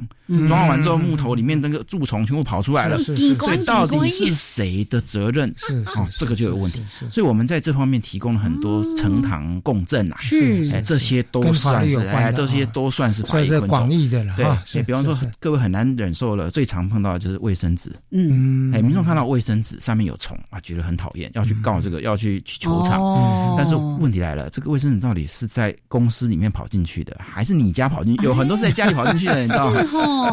[0.47, 5.53] 装潢完之后木头里面那个蛀虫全部跑出来了，所以到底是谁的责任？
[5.57, 6.83] 是哦，这个就有问题。
[7.09, 14.35] 所以我们在这方面提供了很多呈堂共振啊，是哎，这些都算是哎，这些都算是算是广义的了。
[14.35, 17.91] 对，比方说各位很难忍受了，最常碰到的就是卫生纸。
[18.11, 23.55] 嗯，哎，民众看到卫生纸上面有虫啊，觉得很讨厌，要去告这个，要去去球场。
[23.57, 27.15] 但是问题来了，这个卫生纸到底是在公司里面跑进去的？
[27.35, 29.81] 还是你家跑进去，有很多是在家里跑进去的， 你知道吗？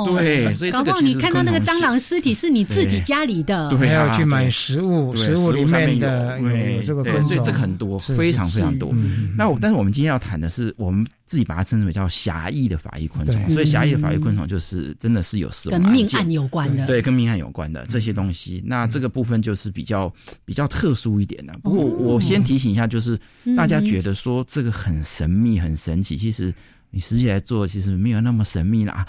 [0.06, 8.94] 对，所以搞不好你看到那个蟑螂尸体是你自己家里的，对还要去买食物，食物里面的有这个昆所以这个很多，非常非常多。
[9.36, 13.50] 那我但是我们今天要谈的是，我们自己把它称之为叫狭义的法医昆虫。
[13.50, 18.62] 所以狭义的法医昆虫就是真的是有死亡跟命案有关的，对，跟命案有关的这些东西。
[18.64, 20.12] 那这个部分就是比较
[20.44, 21.52] 比较特殊一点的。
[21.64, 23.18] 不过我先提醒一下，就是
[23.56, 26.54] 大家觉得说这个很神秘、很神奇，其实。
[26.92, 29.04] 你实际来做，其实没有那么神秘啦，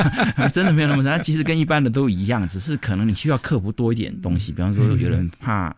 [0.52, 1.22] 真的没有那么神秘。
[1.22, 4.50] 其实跟一般的都一样，只是可能你需要克服多一点东西。
[4.50, 5.74] 比方说，有人怕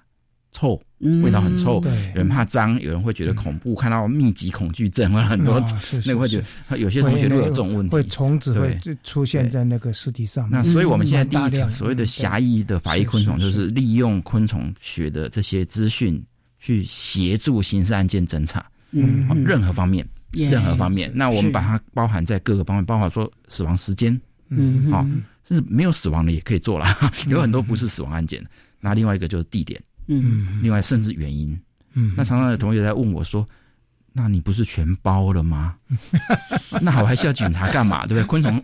[0.53, 0.81] 臭，
[1.23, 1.83] 味道很臭；
[2.15, 5.61] 有人怕脏，有人会觉得恐怖，看到密集恐惧症或者很多
[6.05, 7.93] 那个会觉得，有些同学都有这种问题。
[7.93, 10.49] 会虫子会出现在那个尸体上。
[10.51, 16.23] 那所以我们现在第一层所谓的狭义的法医昆虫，就是利用昆虫学的这些资讯。
[16.61, 21.11] 去协助刑事案件侦查，嗯，任何方面，任何方面。
[21.15, 25.03] 那我们把它包含在各个方面，包括说死亡时间，嗯，好，
[25.47, 26.87] 甚至没有死亡的也可以做了，
[27.29, 28.45] 有很多不是死亡案件。
[28.81, 31.59] 那另外一个就是地点，嗯，另外甚至原因，
[31.95, 33.47] 嗯，那常常有同学在问我说。
[34.19, 35.77] 那你不是全包了吗？
[36.83, 38.05] 那我还需要警察干嘛？
[38.07, 38.25] 对不对？
[38.25, 38.61] 昆虫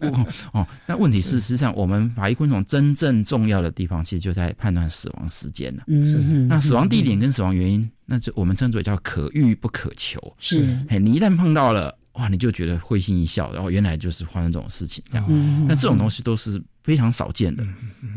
[0.53, 5.85] 哦，那问题是，实际上我们法医昆虫真正重要的地方，其实就在判断死亡时间了。
[6.05, 10.21] 是，那死亡地点跟死亡原因，那就我们称之为叫可遇不可求。
[10.39, 15.67] 是，哎，你一旦碰到了，哇，你就觉得会心一笑，然后原来就是发生这种事情这样。
[15.67, 16.61] 那这种东西都是。
[16.85, 17.67] 非常少见的，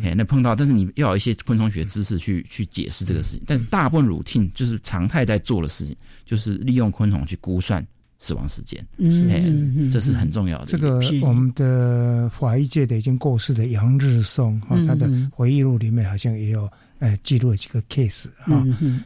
[0.04, 3.42] 哎，那碰到，但是你要有一些昆虫学知识去去解释这个事情。
[3.48, 5.96] 但是大部分 routine 就是常态在做的事情，
[6.26, 7.86] 就是利用昆虫去估算
[8.20, 10.66] 死亡时间，嗯，这是很重要的。
[10.66, 18.62] 这个我们的法医界的已经过世的杨日松哈，他的回忆录里面好像也有呃记录了几个 case 哈，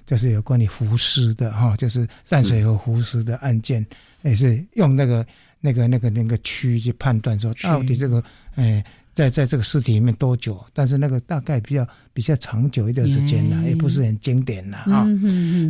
[0.08, 3.86] 就是有关于浮尸的哈，就是淡水河浮尸的案件，
[4.24, 5.24] 也是用那个
[5.60, 8.24] 那个那个那个区去判断说到底这个
[8.56, 8.84] 哎。
[9.14, 10.64] 在在这个尸体里面多久？
[10.74, 15.06] 但是那个大概比较比较长久一段时间了，也不是很经典了啊。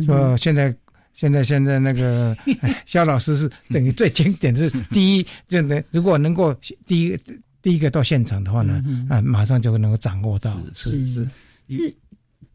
[0.06, 0.74] 说现在
[1.12, 2.36] 现在现在那个
[2.86, 6.54] 肖老师是等于最经典的是第一，就能如果能够
[6.86, 7.18] 第一
[7.60, 11.28] 第一个到现场的话呢，啊，马上就能够掌握到是是
[11.68, 11.94] 是。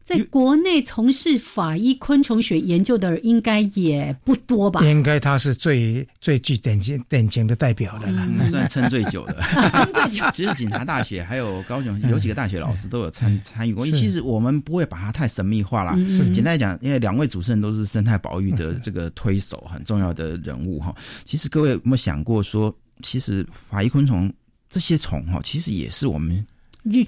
[0.07, 4.79] 在国内从事法医昆虫学研究的人应该也不多吧？
[4.85, 9.41] 应该他是最最具典型典型的代表的了， 算撑最久的。
[9.73, 10.23] 撑最久。
[10.33, 13.85] 其实警察大学还有高雄有几个大学老师都有参参与过。
[13.85, 15.97] 其实我们不会把它太神秘化了。
[16.33, 20.95] 简单来讲，因为两位主持人都是生态保育的这个推手，很重要的人物哈。
[21.25, 24.31] 其实各位有没有想过说，其实法医昆虫
[24.69, 26.47] 这些虫哈，其实也是我们。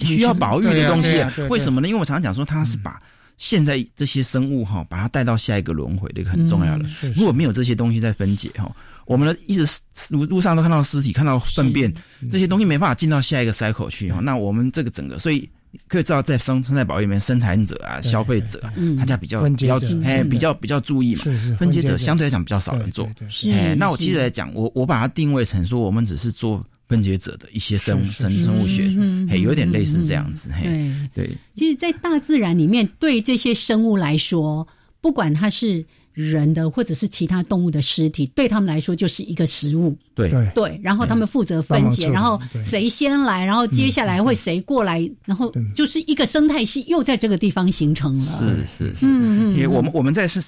[0.02, 1.88] 需要保育的东西，为什么呢？
[1.88, 3.02] 因为我常常讲说，它是把
[3.38, 6.90] 现在这些生物哈，把它带到下一个轮回的一个很重要的。
[7.16, 8.70] 如果没有这些东西在分解哈，
[9.06, 9.66] 我们的一直
[10.10, 11.94] 路路上都看到尸体，看到粪便，
[12.30, 14.20] 这些东西没办法进到下一个 cycle 去哈。
[14.22, 15.50] 那我们这个整个，所以
[15.88, 21.24] 可以知道，在生生态保育里面，生产者啊、消费者啊，大家比较比较哎比较比较注意嘛。
[21.58, 23.10] 分解者相对来讲比较少人做。
[23.54, 26.62] 哎，那我接着来讲，我我把它定位成说，我们只是做。
[26.90, 28.90] 分解者的一些生生生物学，
[29.30, 31.30] 嘿，有点类似这样子，嘿，对。
[31.54, 34.68] 其实，在大自然里面，对这些生物来说，
[35.00, 39.96] 不管它是人的或者是其他动物的尸体，对他们来说就是一个食物。
[40.16, 40.82] 对对。
[40.84, 48.24] 然后他们负责分解，然后谁先来，然后接下来会谁过来，然后就是一个生态系又在这个地方形成了。
[48.24, 50.42] 是是是，因为我们我们在是。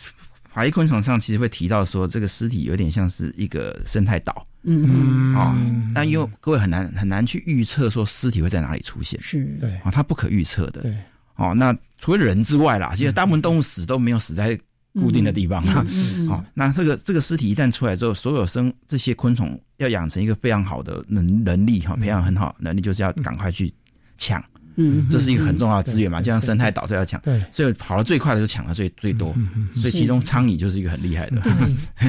[0.53, 5.57] 法医昆虫上其实会提到说，这个尸体有点像是一个生态岛，嗯嗯，啊，
[5.95, 9.45] 但因为各位很难很难去预测说尸体会在哪里出现，是。
[9.59, 9.71] 对。
[9.77, 10.93] 啊，它不可预测的，对，
[11.35, 14.59] 哦，那除了人之外啦，其实大部分动物死都没有死在
[14.93, 15.85] 固定的地方啊，
[16.27, 23.73] 好，那这个这个尸体一旦出来之后，所有生这些昆虫要养成一个非常好的能能力哈，培养很好能力，就是要赶快去
[24.17, 24.43] 抢。
[24.75, 29.33] 嗯，这是一个很重要的资源嘛，就像生态岛这要抢，对，所以跑得最快的就抢的最最多，
[29.75, 31.41] 所以其中苍蝇就是一个很厉害的。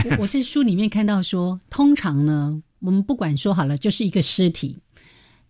[0.02, 4.78] 对， 我在书里面看到说，通常呢，我们不管说好了，就是一个尸体，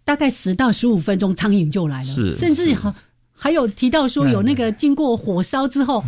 [0.04, 2.94] 大概十到十五分钟，苍蝇就来了，是，甚至还
[3.32, 6.04] 还有提到说，有那个经过火烧之后。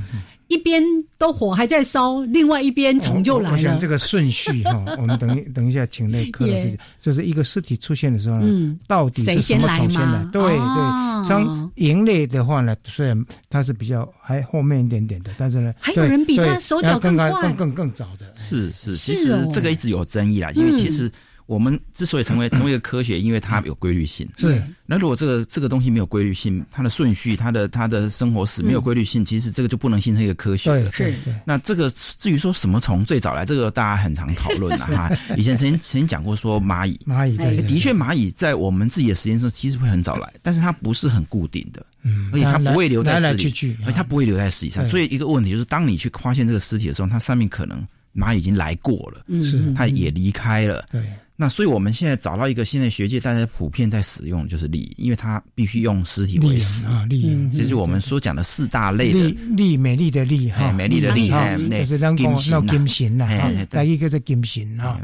[0.48, 0.82] 一边
[1.18, 3.56] 都火还在烧，另外一边虫就来了。
[3.56, 10.24] 我想这个顺序哈， 我们等等一下，请那科老师，就是一个尸体出现的时候呢，到底是什么虫先来？
[10.32, 18.32] 对对，像蝇类的话呢，虽然它是比较还后面一点点的，但是呢，还有人比他手脚更快、更更更早的。
[18.36, 21.10] 是是，其实这个一直有争议啦，因为其实。
[21.46, 24.28] 我们之所以成为 成为一个科学，因为它有规律性。
[24.36, 24.62] 是。
[24.86, 30.70] 那如果这个这个东西没有规律性，它的顺序、它的它的生活史没有规律性，其实这个就不能形成一个科学。
[30.70, 31.14] 对，是。
[31.44, 35.10] 那这个至于说什么虫最早来，这个大家很常讨论了哈。
[35.36, 44.88] 以前曾经曾经讲过说蚂蚁，蚂蚁的确蚂蚁在我们自己的实验室其实会很早来，但是它不是很固定的，嗯，而且它不会留在尸体，而且它不会留在尸体上。
[44.88, 47.82] 所以一个问题就是，当你去发现这个尸体的时候，它上面可能
[48.14, 51.02] 蚂蚁已经来过了，是，它也离开了，对。
[51.36, 65.00] 那所以我们现在找到一个现在学界大家普遍在使用就是利，因为它必须用尸体为食啊，利，这是我们所讲的四大类的利，美丽的利哈，美丽的利哈，就是那金型呐，第一个的金型哈。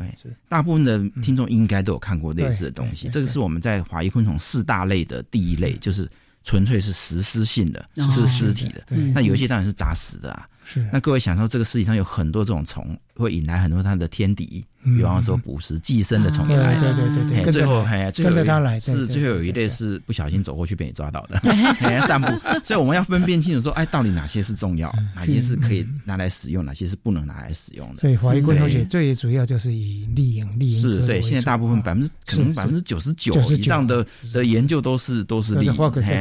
[0.49, 6.09] 大部分的听众应该都有看过类似的东西，这个是我们在华裔昆虫四大类的第一类，就是
[6.45, 8.85] 纯粹是食尸性的，是尸体的。
[9.13, 10.47] 那有一些当然是杂食的啊。
[10.65, 10.89] 是。
[10.93, 16.79] 那各位想说，这个世界上有很多这种虫，会引来很多它的天敌，比方说捕食寄生的虫来。
[16.79, 17.53] 对对对对。
[17.53, 18.81] 最后，哎，最后它来。
[18.81, 21.39] 是最后有一类是不小心走过去被你抓到的，
[22.09, 22.29] 散步。
[22.65, 27.97] 所以我们要分辨清楚，说，哎，到底哪些是重要，哪些是可以拿来使用，哪些是不能拿来使用的。
[27.97, 31.21] 所以华裔昆虫学最主要就是以利影利影是对。
[31.21, 35.67] 现在大部分百分之可能百分之九十九以上的的研究都是都是利，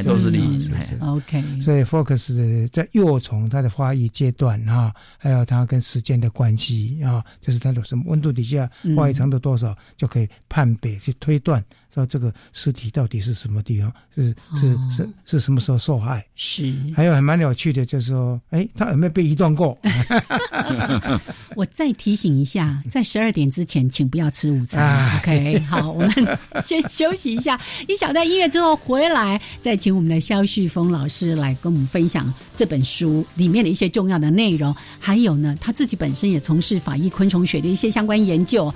[0.03, 0.69] 都是利。
[1.01, 1.43] OK。
[1.61, 11.63] 所以 focus 的在幼虫它的发育阶段啊，还有它跟时间的关系啊，就是它的什么温度底下化验程度多少，就可以判别去推断。
[11.93, 13.91] 说这个尸体到底是什么地方？
[14.15, 16.25] 是是是是什么时候受害？
[16.35, 16.73] 是。
[16.95, 19.77] 还有还蛮有趣的，就是说，哎，他有没有被移动过？
[21.55, 25.17] 我再提醒一下，在十二点之前，请不要吃午餐。
[25.17, 26.11] OK，好，我们
[26.63, 34.75] 先休息一下， 一小段音乐之后回来，再请我们的肖旭峰老师来跟我们分享这本书里面的一些重要的内容。
[34.99, 38.73] 还有呢，他自己本身也从事法医昆虫学的一些相关研究。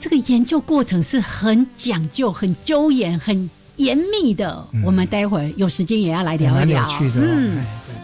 [0.00, 4.66] 这个研究过程是很讲究、很周延、很严密的。
[4.82, 6.88] 我们待会儿有时间也要来聊一聊。
[7.14, 7.60] 嗯。
[7.60, 7.99] 时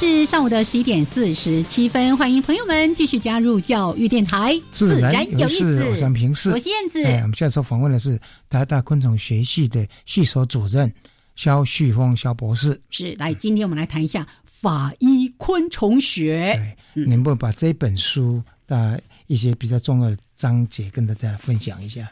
[0.00, 5.82] 是上午的十一点四十七分，欢迎朋友们继续加入教育电台，自然有意思。
[5.82, 7.02] 我是平视，我是燕子。
[7.02, 8.16] 我们现在所访问的是
[8.48, 10.88] 台大昆虫学系的系所主任
[11.34, 12.80] 肖旭峰肖博士。
[12.90, 16.76] 是，来，今天我们来谈一下法医昆虫学。
[16.94, 22.08] 对，能不能把这本书的一些比较重要的章节跟大家分享一下？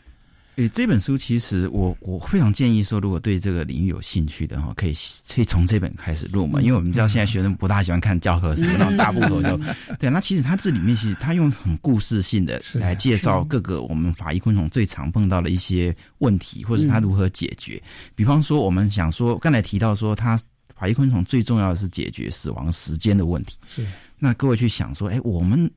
[0.57, 4.95] 诶，这本书其实我我非常建议说，如果对这个领域有兴趣的哈，可以
[5.29, 9.61] 可以从这本开始入门，因为我们知道现在学生不大喜欢看教科书那种大部头就
[9.99, 10.09] 对。
[10.09, 17.81] 那其实它这里面其实它用很故事性的来介绍各个我们法医昆虫最常碰到的一些问题，或者是它如何解决。
[18.15, 20.41] 比方说，我们想说刚才提到说，它
[20.75, 23.59] 法医昆虫最重要的是解决死亡时间的问题。
[23.69, 23.87] 是。
[24.19, 25.71] 那各位去想说，哎，我们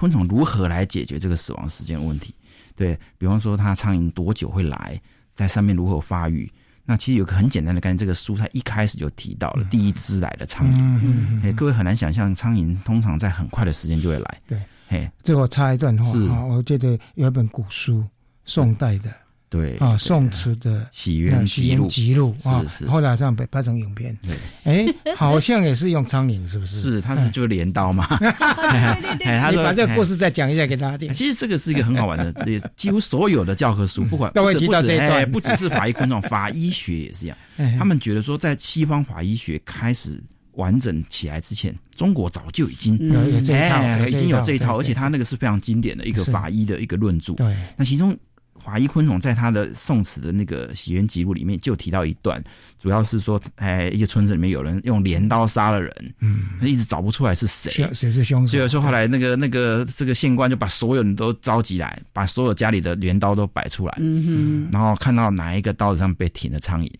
[0.00, 2.34] 昆虫如何来解决这个死亡时间的问题？
[2.74, 4.98] 对比方说，它苍蝇多久会来，
[5.34, 6.50] 在上面如何发育？
[6.86, 11.44] 那其实有个很简单的概念，这个蔬菜一开始就提到了第一只来的苍蝇。
[11.44, 14.40] 哎，各位很难想象，苍蝇通常在很快的时间就会来。
[14.48, 18.02] 对，嘿，这我插一段话啊，我觉得有一本古书，
[18.46, 19.12] 宋代的。
[19.50, 24.16] 对啊，宋词的喜悦喜悦记录啊，后来这样被拍成影片。
[24.22, 26.80] 对，哎，好像也是用苍蝇，是不是？
[26.80, 28.06] 是，它是就镰刀嘛。
[28.18, 28.30] 对
[29.02, 31.12] 对对，他说把这个故事再讲一下给大家听。
[31.12, 32.32] 其实这个是一个很好玩的，
[32.76, 37.36] 几乎所有的教科书，不管都会提到这一段，不只是法医昆虫，法医学也是一样。
[37.76, 40.22] 他们觉得说，在西方法医学开始
[40.52, 47.32] 完整起来之前，中国早就已经有这一套，已经有这一套，而且他那个是非常经典的一个法医的一个论著。
[47.34, 48.16] 对，那其中。
[48.64, 52.42] 法医昆虫在他的宋词的那个《喜源记录》里面就提到一段，
[52.80, 58.56] 主要是说，哎，一个村子里面有人用镰刀杀了人，嗯，他一直找不出来是谁，谁是凶手。
[58.56, 66.90] 所以说后来那个那个这个县官就把所有人都召集来，把所有家里的镰刀都摆出来，嗯哼，然后看到哪一个刀子上被停了苍蝇，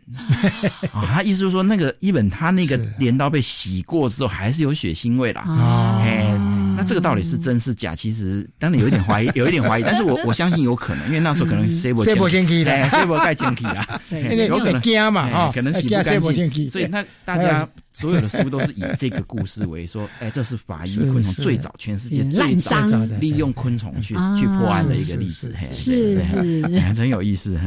[0.92, 5.42] 啊， 他意思就是说那个一本他那个镰刀被洗过之后还是有血腥味啦，
[6.02, 6.26] 哎，
[6.81, 7.95] 那这个到底是真是假？
[7.95, 11.70] 其实当然有一点怀疑，有一点怀疑，但是我我相信有可能，因为那时候可能。
[11.70, 12.89] 谁不先去的？
[12.89, 14.01] 谁不盖前去啊？
[14.49, 15.22] 有可能惊嘛？
[15.28, 16.70] 啊，可能洗不干净。
[16.70, 22.81] 所以那大家所有的书都是以这个故事为说，哎，这是法医昆虫最早全世界最早
[23.20, 25.55] 利用昆虫去去破案的一个例子。
[25.72, 26.62] 是是，
[26.97, 27.59] 真有意思。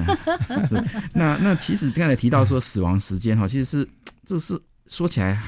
[0.69, 0.83] 是
[1.13, 3.87] 那那其实刚才提到说死亡时间哈，其实是
[4.25, 5.39] 这是说起来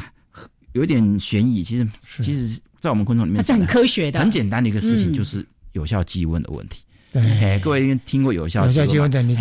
[0.74, 1.88] 有点悬疑，其实
[2.22, 6.84] 其实，在我们昆虫里面，它是很科学的，很简单的一个事情，就是有效积温的问题。
[7.12, 9.36] 对，各位听过有效积温的，你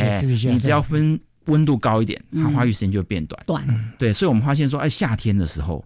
[0.48, 3.38] 你只要分温度高一点，它发育时间就会变短。
[3.46, 3.62] 短，
[3.98, 5.84] 对，所以我们发现说，哎，夏天的时候。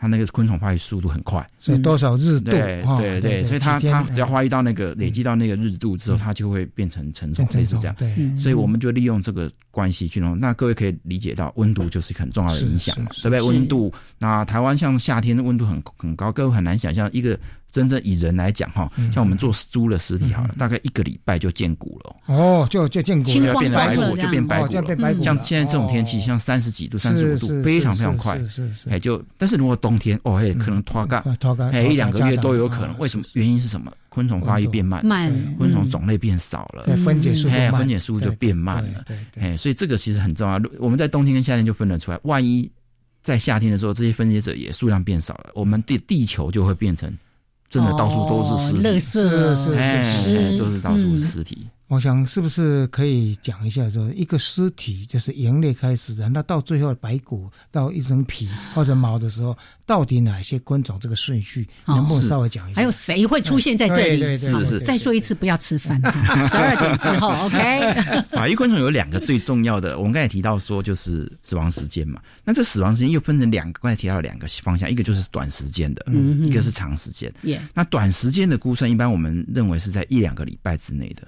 [0.00, 2.50] 它那个昆虫发育速度很快，所以多少日度？
[2.52, 7.94] 对对对，所以它它只要发育到那个累积到那个日度之后，它就会变成成虫，类似这样。
[7.98, 10.38] 对，所以我们就利用这个关系去弄。
[10.38, 13.42] 那各位可以理解到，温度就是很重要的影响嘛，对不对？
[13.42, 17.38] 温度，那台湾像夏天的温度很很高，各位很难想象一个。
[17.70, 22.16] 真正以人来讲，哈，像我们做猪的尸体好了，大概一个礼拜就见骨了。
[22.26, 25.22] 哦，就就见骨，就要变成白骨，就变白骨了。
[25.22, 28.38] 像现在这种天气，像三十几度、三十五度，非常非常快。
[28.46, 28.88] 是是。
[28.88, 32.98] 哎，就但是如果冬天，哦，哎，可能脱干，脱干，哎，一两个月都有可能。
[32.98, 33.24] 为什么？
[33.34, 33.92] 原因是什么？
[34.08, 39.04] 昆虫发育变慢，慢，昆虫种类变少了，分解速度慢，分解速度就变慢了。
[39.38, 40.60] 哎，所以这个其实很重要。
[40.80, 42.18] 我们在冬天跟夏天就分得出来。
[42.22, 42.68] 万一
[43.22, 47.12] 在夏天的时候，这些分解者也数量变少了，我们地地球就会变成。
[47.70, 51.68] 真的到处都是尸体，是是是，都是到处尸体。
[51.88, 62.76] 我想是不是可以讲一下，说一个尸体就是猿类开始的，那到最后白骨到一层皮或者毛的时候，到底哪些昆虫这个顺序能不能稍微讲一下？
[62.76, 64.20] 还有谁会出现在这里？
[64.20, 64.78] 对对是。
[64.80, 65.98] 再说一次，不要吃饭，
[66.46, 68.26] 十二点之后，OK。
[68.36, 72.20] 法医昆虫有两个最重要的，我们刚才提到说就是死亡时间嘛。
[72.44, 76.04] 那这死亡时间又分成两个，刚才提到了两个方向，一个就是短时间的，
[76.44, 77.32] 一个是长时间。
[77.72, 81.26] 那短时间的估算，一般我们认为是在一两个礼拜之内的。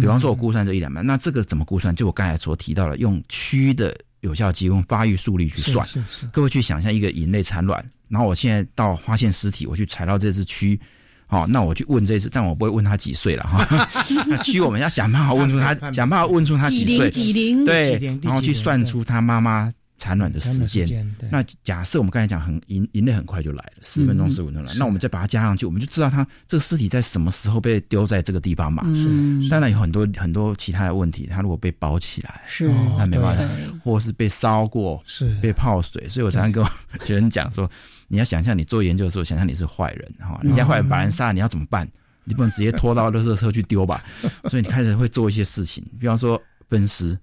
[0.00, 1.94] 比方说，我估算这一两万，那这个怎么估算？
[1.94, 5.86] 就我刚才所提到的，用蛆的有效期用发育速率去算。
[5.86, 6.26] 是是。
[6.26, 10.78] 各位去想象一个蚁类产卵，然后我现在到发现尸体，我去踩到这只蛆，
[11.26, 13.66] 好，那我去问这只，但我不会问他几岁了哈。
[14.26, 19.72] 那蛆我们要想办法问出他， 想办法问出他几岁，几零对，然后去算出他妈妈。
[20.02, 28.82] 产卵的时间，那假设我们刚才讲很银银类很快就来了，十分钟十五分钟来，那我们再把它加上去，我们就知道它这个尸体在什么时候被丢在这个地方嘛。
[28.96, 33.48] 是，当然有很多很多其他的问题，它如果被包起来，是，那没办法，
[33.84, 36.64] 或是被烧过，是，被泡水，所以我常常跟
[37.06, 37.70] 学生讲说，
[38.08, 41.88] 你要想象你做研究的时候，想象你是坏人哈，人家坏人把人杀，你要怎么办？
[42.24, 44.02] 你不能直接拖到垃圾车去丢吧？
[44.50, 47.16] 所以你开始会做一些事情，比方说分尸、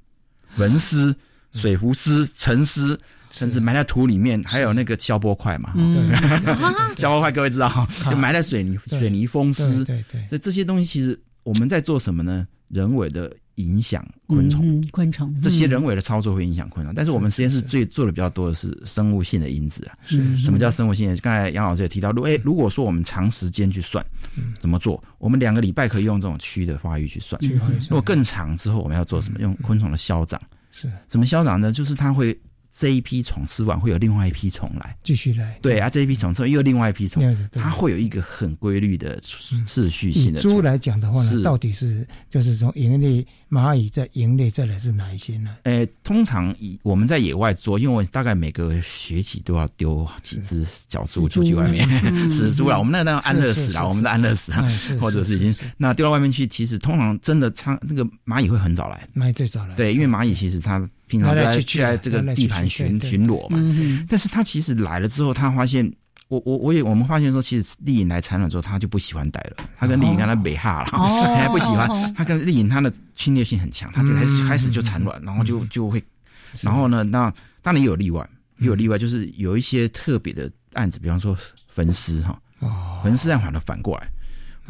[0.47, 1.13] 焚尸、
[1.53, 2.99] 水浮尸、沉丝。
[3.31, 5.71] 甚至埋在土里面，还有那个消波块嘛，
[6.97, 9.85] 消波块各位知道， 就埋在水泥水泥封尸。
[9.85, 12.47] 对对，所以这些东西其实我们在做什么呢？
[12.69, 19.93] 人为的影响昆虫，昆虫这些人为的操作会影响昆虫，但是我们实验室最做的比较多的是生物性的因子啊。
[20.07, 21.15] 是，什么叫生物性？
[21.17, 24.03] 刚才杨老师也提到，如哎，如果说我们长时间去算，
[24.59, 25.03] 怎么做？
[25.19, 27.39] 我们两个礼拜可以用这种蛆的发育去算。
[27.81, 29.39] 如果更长之后，我们要做什么？
[29.39, 30.41] 用昆虫的消长。
[30.81, 31.71] 怎，么消长呢？
[31.71, 32.39] 就是它会。
[32.79, 35.59] 这一批虫吃完，会有另外一批虫来，继续来。
[35.61, 37.21] 对啊，这一批虫吃完又有另外一批虫，
[37.51, 39.19] 它会有一个很规律的
[39.65, 40.39] 次序性的。
[40.39, 45.57] 猪来讲的话呢，到底是就是从蝇类、蚂蚁在蝇类再来是哪一些呢？
[45.63, 51.85] 诶，通常以我们在野外做，因为我大概每个学期都要丢几只小猪出去外面，
[52.31, 52.79] 死猪 了。
[52.79, 54.65] 我们那那安乐死了，我们的安乐死啊，
[55.01, 56.47] 或者是已经那丢到外面去。
[56.47, 59.75] 其实通常真的，仓那个蚂蚁会很早来，蚂蚁最早来。
[59.75, 60.89] 对，因为蚂蚁其实它。
[61.09, 63.59] 平常在去在这个地盘巡巡逻嘛，
[64.07, 65.91] 但是他其实来了之后，他发现
[66.27, 69.65] 我我我也我们发现说，其实丽颖来产卵之后，他就不喜欢待了。
[69.75, 70.91] 他跟丽颖跟他没哈了，
[71.35, 72.13] 还不喜欢。
[72.13, 76.01] 他跟丽颖他的侵略性很强，他就开始开始就产卵，然后就就会，
[76.61, 77.33] 然后呢，那
[77.63, 78.29] 当然也有例外，
[78.59, 81.35] 也有例外，就是有一些特别的案子，比方说
[81.67, 82.39] 焚尸哈，
[83.03, 84.07] 焚尸案反而反过来，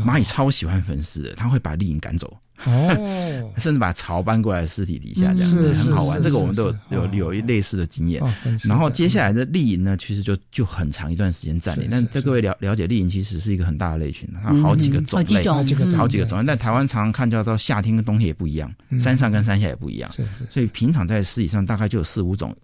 [0.06, 2.40] 蚂蚁超喜欢焚尸的，他会把丽颖赶走。
[2.66, 6.22] 哦， 甚至把巢搬过来尸体底下，这样子很好玩。
[6.22, 8.22] 这个我们都有有有一类似的经验。
[8.66, 11.88] 然后接下来的丽蝇呢，其实就就很长一段时间占领。
[11.90, 16.44] 但在各位了了解，丽蝇其实是一个很大的类群，它好几个种类，好几个好几个种。
[16.46, 20.12] 但台湾常常看到到夏天跟冬天也不一样，山上跟山下也不一样。
[20.50, 22.56] 所以平常在尸体上大概就有四五种。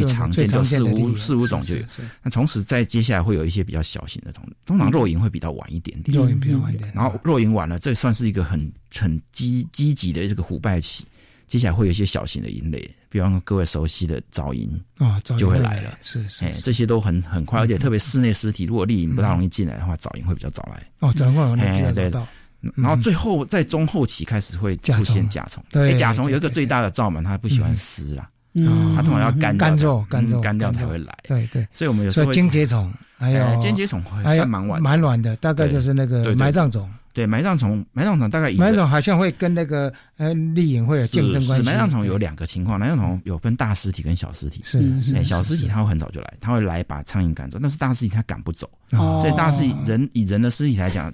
[0.00, 1.82] 最常见就四五四五种就有，
[2.22, 6.92] 那同时在接下来会有一些比较小型的虫，通常肉蝇会比较晚一点点，肉蝇比较晚一点。
[6.94, 11.04] 然后肉蝇晚了，这算是一个很很积积极的这个腐败期。
[11.48, 15.98] 接下来会有一些小型的蝇类，比方说各位熟悉的藻蝇啊，就会来了。
[16.00, 20.82] 是是，哎，这些都很很快，而且特别室内尸体，如果丽蝇不大容易进来的话，藻蝇会比较早来。
[21.00, 22.10] 哦，早会哎对。
[22.76, 25.62] 然后最后在中后期开始会出现甲虫。
[25.68, 28.30] 对，甲虫有一个最大的罩门，它不喜欢湿啦。
[28.54, 31.16] 嗯，它通常要干干燥干燥干掉才会来。
[31.26, 36.88] 对对，所以我们有时候金节虫还有金节虫还算蛮晚蛮晚的，大概就是那个埋葬虫。
[37.14, 41.66] 对埋葬虫，埋葬虫大概埋葬虫好像会跟那个呃丽影会有竞争关系。
[41.66, 44.62] 埋葬虫有两个情况，埋葬虫有分大尸体跟小尸体。
[44.64, 51.12] 是是，小尸体它会很早就来，它会来把苍蝇赶走，但是大尸体它赶不走，所以大尸体人以人的尸体来讲。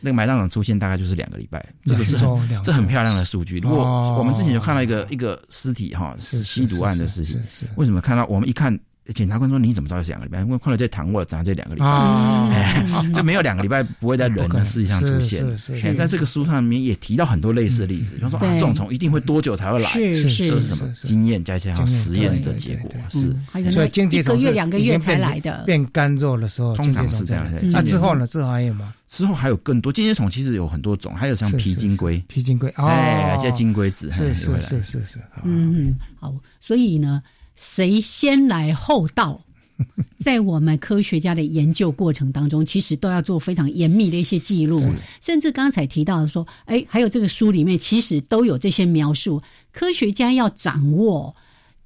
[0.00, 3.58] 那个埋葬场出现大概就是两个礼拜，这个是很这很漂亮的数据。
[3.58, 3.84] 如果
[4.18, 7.40] 我们之前就看到一个一个尸体哈，是吸毒案的事情，
[7.76, 8.78] 为什么看到我们一看？
[9.14, 10.40] 检察官说：“你怎么知道是两个礼拜？
[10.40, 15.96] 因为后来在谈过了，讲这两个礼拜，就没有两个礼拜不会在人的尸体上出现。
[15.96, 19.88] 在这个书上面也提到很多类似的例子，比方说啊，这种虫一定会多久才会来？
[19.90, 23.34] 是是是什么经验加上实验的结果是。
[23.70, 27.46] 所以经济一个月两个月才来的，变干肉的时候，通常是这样。
[27.72, 28.26] 那之后呢？
[28.26, 28.92] 之后还有吗？
[29.08, 29.90] 之后还有更多。
[29.90, 35.18] 金节虫其实有很多种，还有像皮金龟、皮金龟，哎，叫金龟子，是是是是是。
[35.44, 36.34] 嗯，好。
[36.60, 37.22] 所以呢，
[37.58, 39.42] 谁先来后到？
[40.24, 44.82] 在我们科学家的研究过程当中，其实都要做非常严密的一些记录，
[45.20, 49.42] 甚至刚才提到的说，哎，还有这个书里面其实都有这些描述。
[49.72, 51.36] 科学家要掌握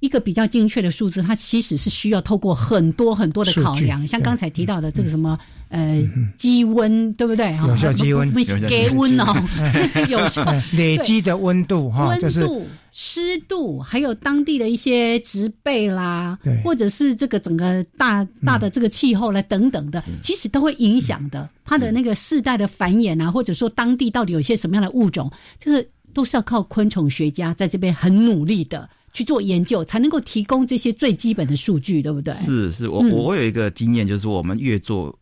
[0.03, 5.39] 一个比较精确的数字，它其实是需要透过很多很多的考量，像刚才提到的这个什么。
[5.69, 7.57] 呃，积温对不对？
[7.67, 9.33] 有效积温，不是给温哦，
[9.67, 10.45] 是有效。
[10.73, 21.49] 累积的温度哈，温度、湿度，还有当地的一些植被啦，或者是这个整个大大的这个气候啦等等的，其实都会影响的。
[21.65, 25.83] 它的那个世代的繁衍啊，或者说当地到底有些什么样的物种，这个
[26.13, 32.33] 都是要靠昆虫学家在这边很努力的去做研究，才能够提供这些最基本的数据，对不对？
[32.33, 35.17] 是是，我我有一个经验，就是我们越做。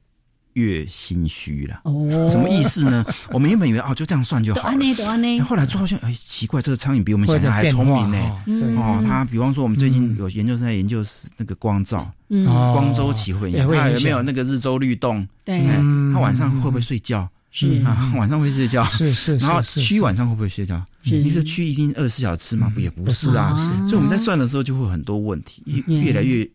[0.55, 3.05] 越心虚了，哦，什么意思呢？
[3.31, 5.43] 我们原本以为哦，就这样算就好了。
[5.45, 8.17] 后来做好像哎，奇怪，这个苍蝇比我们想象还聪明呢。
[8.75, 11.01] 哦，它比方说，我们最近有研究生在研究
[11.37, 12.11] 那个光照，
[12.73, 15.25] 光周期会影响，它有没有那个日周律动？
[15.45, 15.63] 对，
[16.13, 17.25] 它晚上会不会睡觉？
[17.51, 18.83] 是啊，晚上会睡觉。
[18.87, 19.37] 是是。
[19.37, 20.85] 然后蛆晚上会不会睡觉？
[21.03, 22.71] 你说蛆一定二十四小时吃吗？
[22.73, 23.55] 不也不是啊。
[23.85, 26.47] 所以我们在算的时候就会很多问题，越越来越。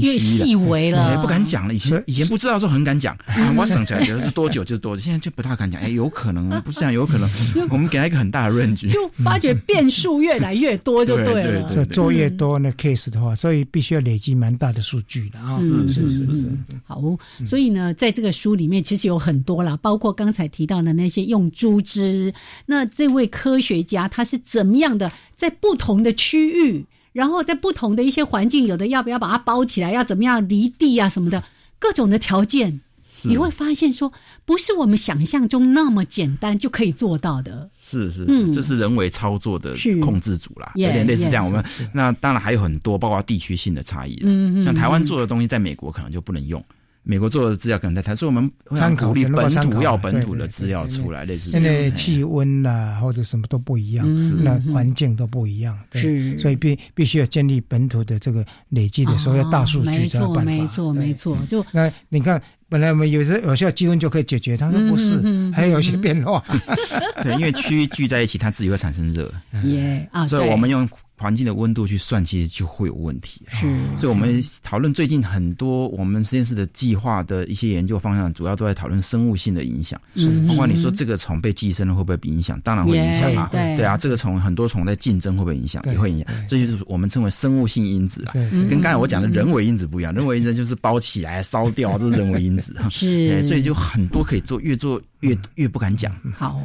[0.00, 1.74] 越细微了，不敢讲了。
[1.74, 3.16] 以前以前不知道时候很敢讲，
[3.56, 5.82] 我省起来觉得是多久就是多久，现在就不太敢讲。
[5.82, 7.28] 哎，有可能不是这样，有可能
[7.70, 11.68] 我们给他一个很大的认知，就发觉变数越来越多 就对了。
[11.68, 15.58] 所以做越多那 case 的话，所以必须要累积蛮大的数据的啊。
[15.58, 16.52] 是是是是。
[16.84, 17.02] 好，
[17.44, 22.32] 所以呢，在这个书里面其实有很多啦，包括刚才提到的那些用猪只。
[22.66, 26.86] 那这位科学家他是怎么样的，在不同的区域？
[27.14, 31.42] 然后在不同的一些环境，有的要不要把它包起来，要怎么样离地啊什么的，
[31.78, 32.80] 各种的条件，
[33.26, 34.12] 你会发现说，
[34.44, 37.70] 不是我们想象中那么简单就可以做到的。
[37.80, 41.46] 是是是，这是人为操作的控制组啦，有点类似这样。
[41.46, 44.18] 我们那当然还有很多，包括地区性的差异。
[44.24, 46.60] 嗯嗯，像台湾做的东西，在美国可能就不能用。
[47.06, 54.06] 美国做的资料可能在谈，所以我们参考本土要本土的资料出来，类似现在气温啦或者什么都不一样，
[54.42, 60.50] 那环境都不一样，是，所以必必须要建立本土的这个累积的所有大数据才有办法。
[60.50, 61.46] 没错，没错，没错。
[61.46, 62.40] 就那你看，
[62.70, 65.20] 本来我们有时有效积温就可以解决，他说不是，
[65.52, 66.42] 还有一些变化。
[67.22, 69.30] 对，因为区域聚在一起，它自己会产生热。
[69.64, 70.88] 耶啊，所以我们用。
[71.16, 73.40] 环境的温度去算，其实就会有问题。
[73.48, 80.00] 是，所以我们讨论最近很多我们实验室的计划的一些研究方向，主要都在讨论生物性的影响。
[80.16, 82.60] 是，包括你说这个虫被寄生了会不会影响？
[82.62, 83.48] 当然会影响啊。
[83.52, 85.82] 对啊，这个虫很多虫在竞争会不会影响？
[85.86, 86.26] 也会影响。
[86.48, 88.32] 这就是我们称为生物性因子啊，
[88.68, 90.12] 跟刚才我讲的人为因子不一样。
[90.12, 92.74] 人为因子就是包起来烧掉，这是人为因子。
[92.90, 96.14] 是，所以就很多可以做，越做越越不敢讲。
[96.36, 96.60] 好。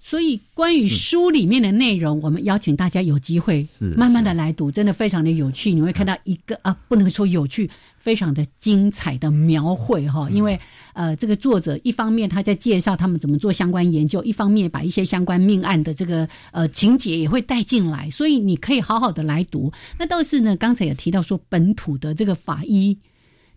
[0.00, 5.72] 所以，关于书里面的内容，我们邀请大家有机会慢慢的来读，真的非常的有趣。
[5.72, 7.68] 你会看到一个啊，不能说有趣，
[7.98, 10.30] 非常的精彩的描绘哈。
[10.30, 10.58] 因为
[10.94, 19.70] 呃，这个作者一方面他在介绍他们怎么做相关研究，一方面把一些相关命案的这个呃情节也会带进来，所以你可以好好的来读。
[19.98, 22.96] 那倒是呢，刚才也提到说本土的这个法医，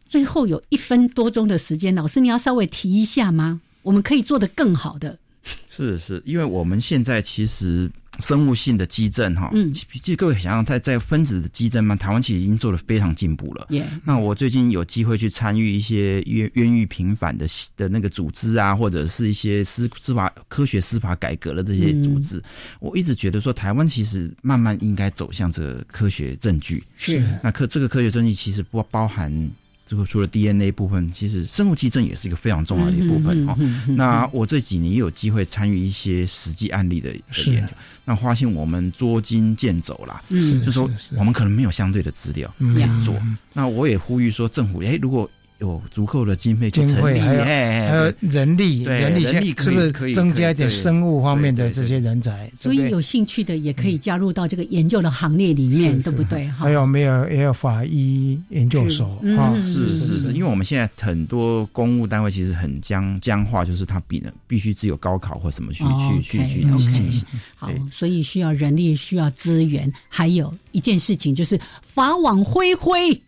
[0.10, 3.62] 最后有一分多钟的时间，老师你要稍微提一下吗？
[3.84, 5.18] 我们可以做得更好的。
[5.70, 7.90] 是是，因为我们现在其实
[8.20, 13.68] 生物性的基证哈，嗯，其实各位想想，在在分子的基证嘛，台湾其实已经做的非常进步了。
[14.04, 22.40] 那我最近有机会去参与一些冤冤狱平反的的那个组织啊，或者是一些司司法科学司法改革的这些组织，
[22.80, 26.84] 我一直觉得说，台湾其实慢慢应该走向这个科学证据。
[26.98, 29.50] 是，那科这个科学证据其实不包含。
[29.92, 33.58] 这个除了 DNA 部分，其实生物基证也是一个非常重要的一部分哈。
[33.90, 37.10] 那我这几年也有机会参与一些实际案例的
[37.46, 37.74] 研究，
[38.06, 43.14] 那发现我们捉襟见肘啦，嗯，就说我们可能没有相对的资料可以做。
[43.52, 45.30] 那我也呼吁说，政府哎，如果
[45.62, 52.52] 有足够的经费，经费还有还有人力，人力人力是不是可以增加一点生物方面的这些人才？
[52.60, 56.48] 所以有兴趣的也可以加入到这个研究的行列里面，对不对？
[56.48, 59.06] 还有没有也有法医研究所
[59.38, 59.54] 啊？
[59.62, 65.84] 是是是，因为我们现在很多公务单位其实很僵僵化，就是他必能必须只有高考或什么去
[66.22, 67.24] 去去去进行。
[67.56, 73.22] 好，所以需要人力，需要资源，还有一件事情就是法网恢恢。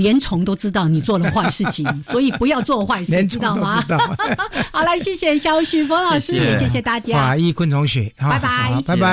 [0.00, 3.82] 连虫都知道你做了坏事情， 所以不要做坏事，知道吗？
[4.72, 7.14] 好了，谢谢肖旭峰老师，谢谢大家。
[7.16, 9.08] 法医昆虫学，拜拜，拜拜。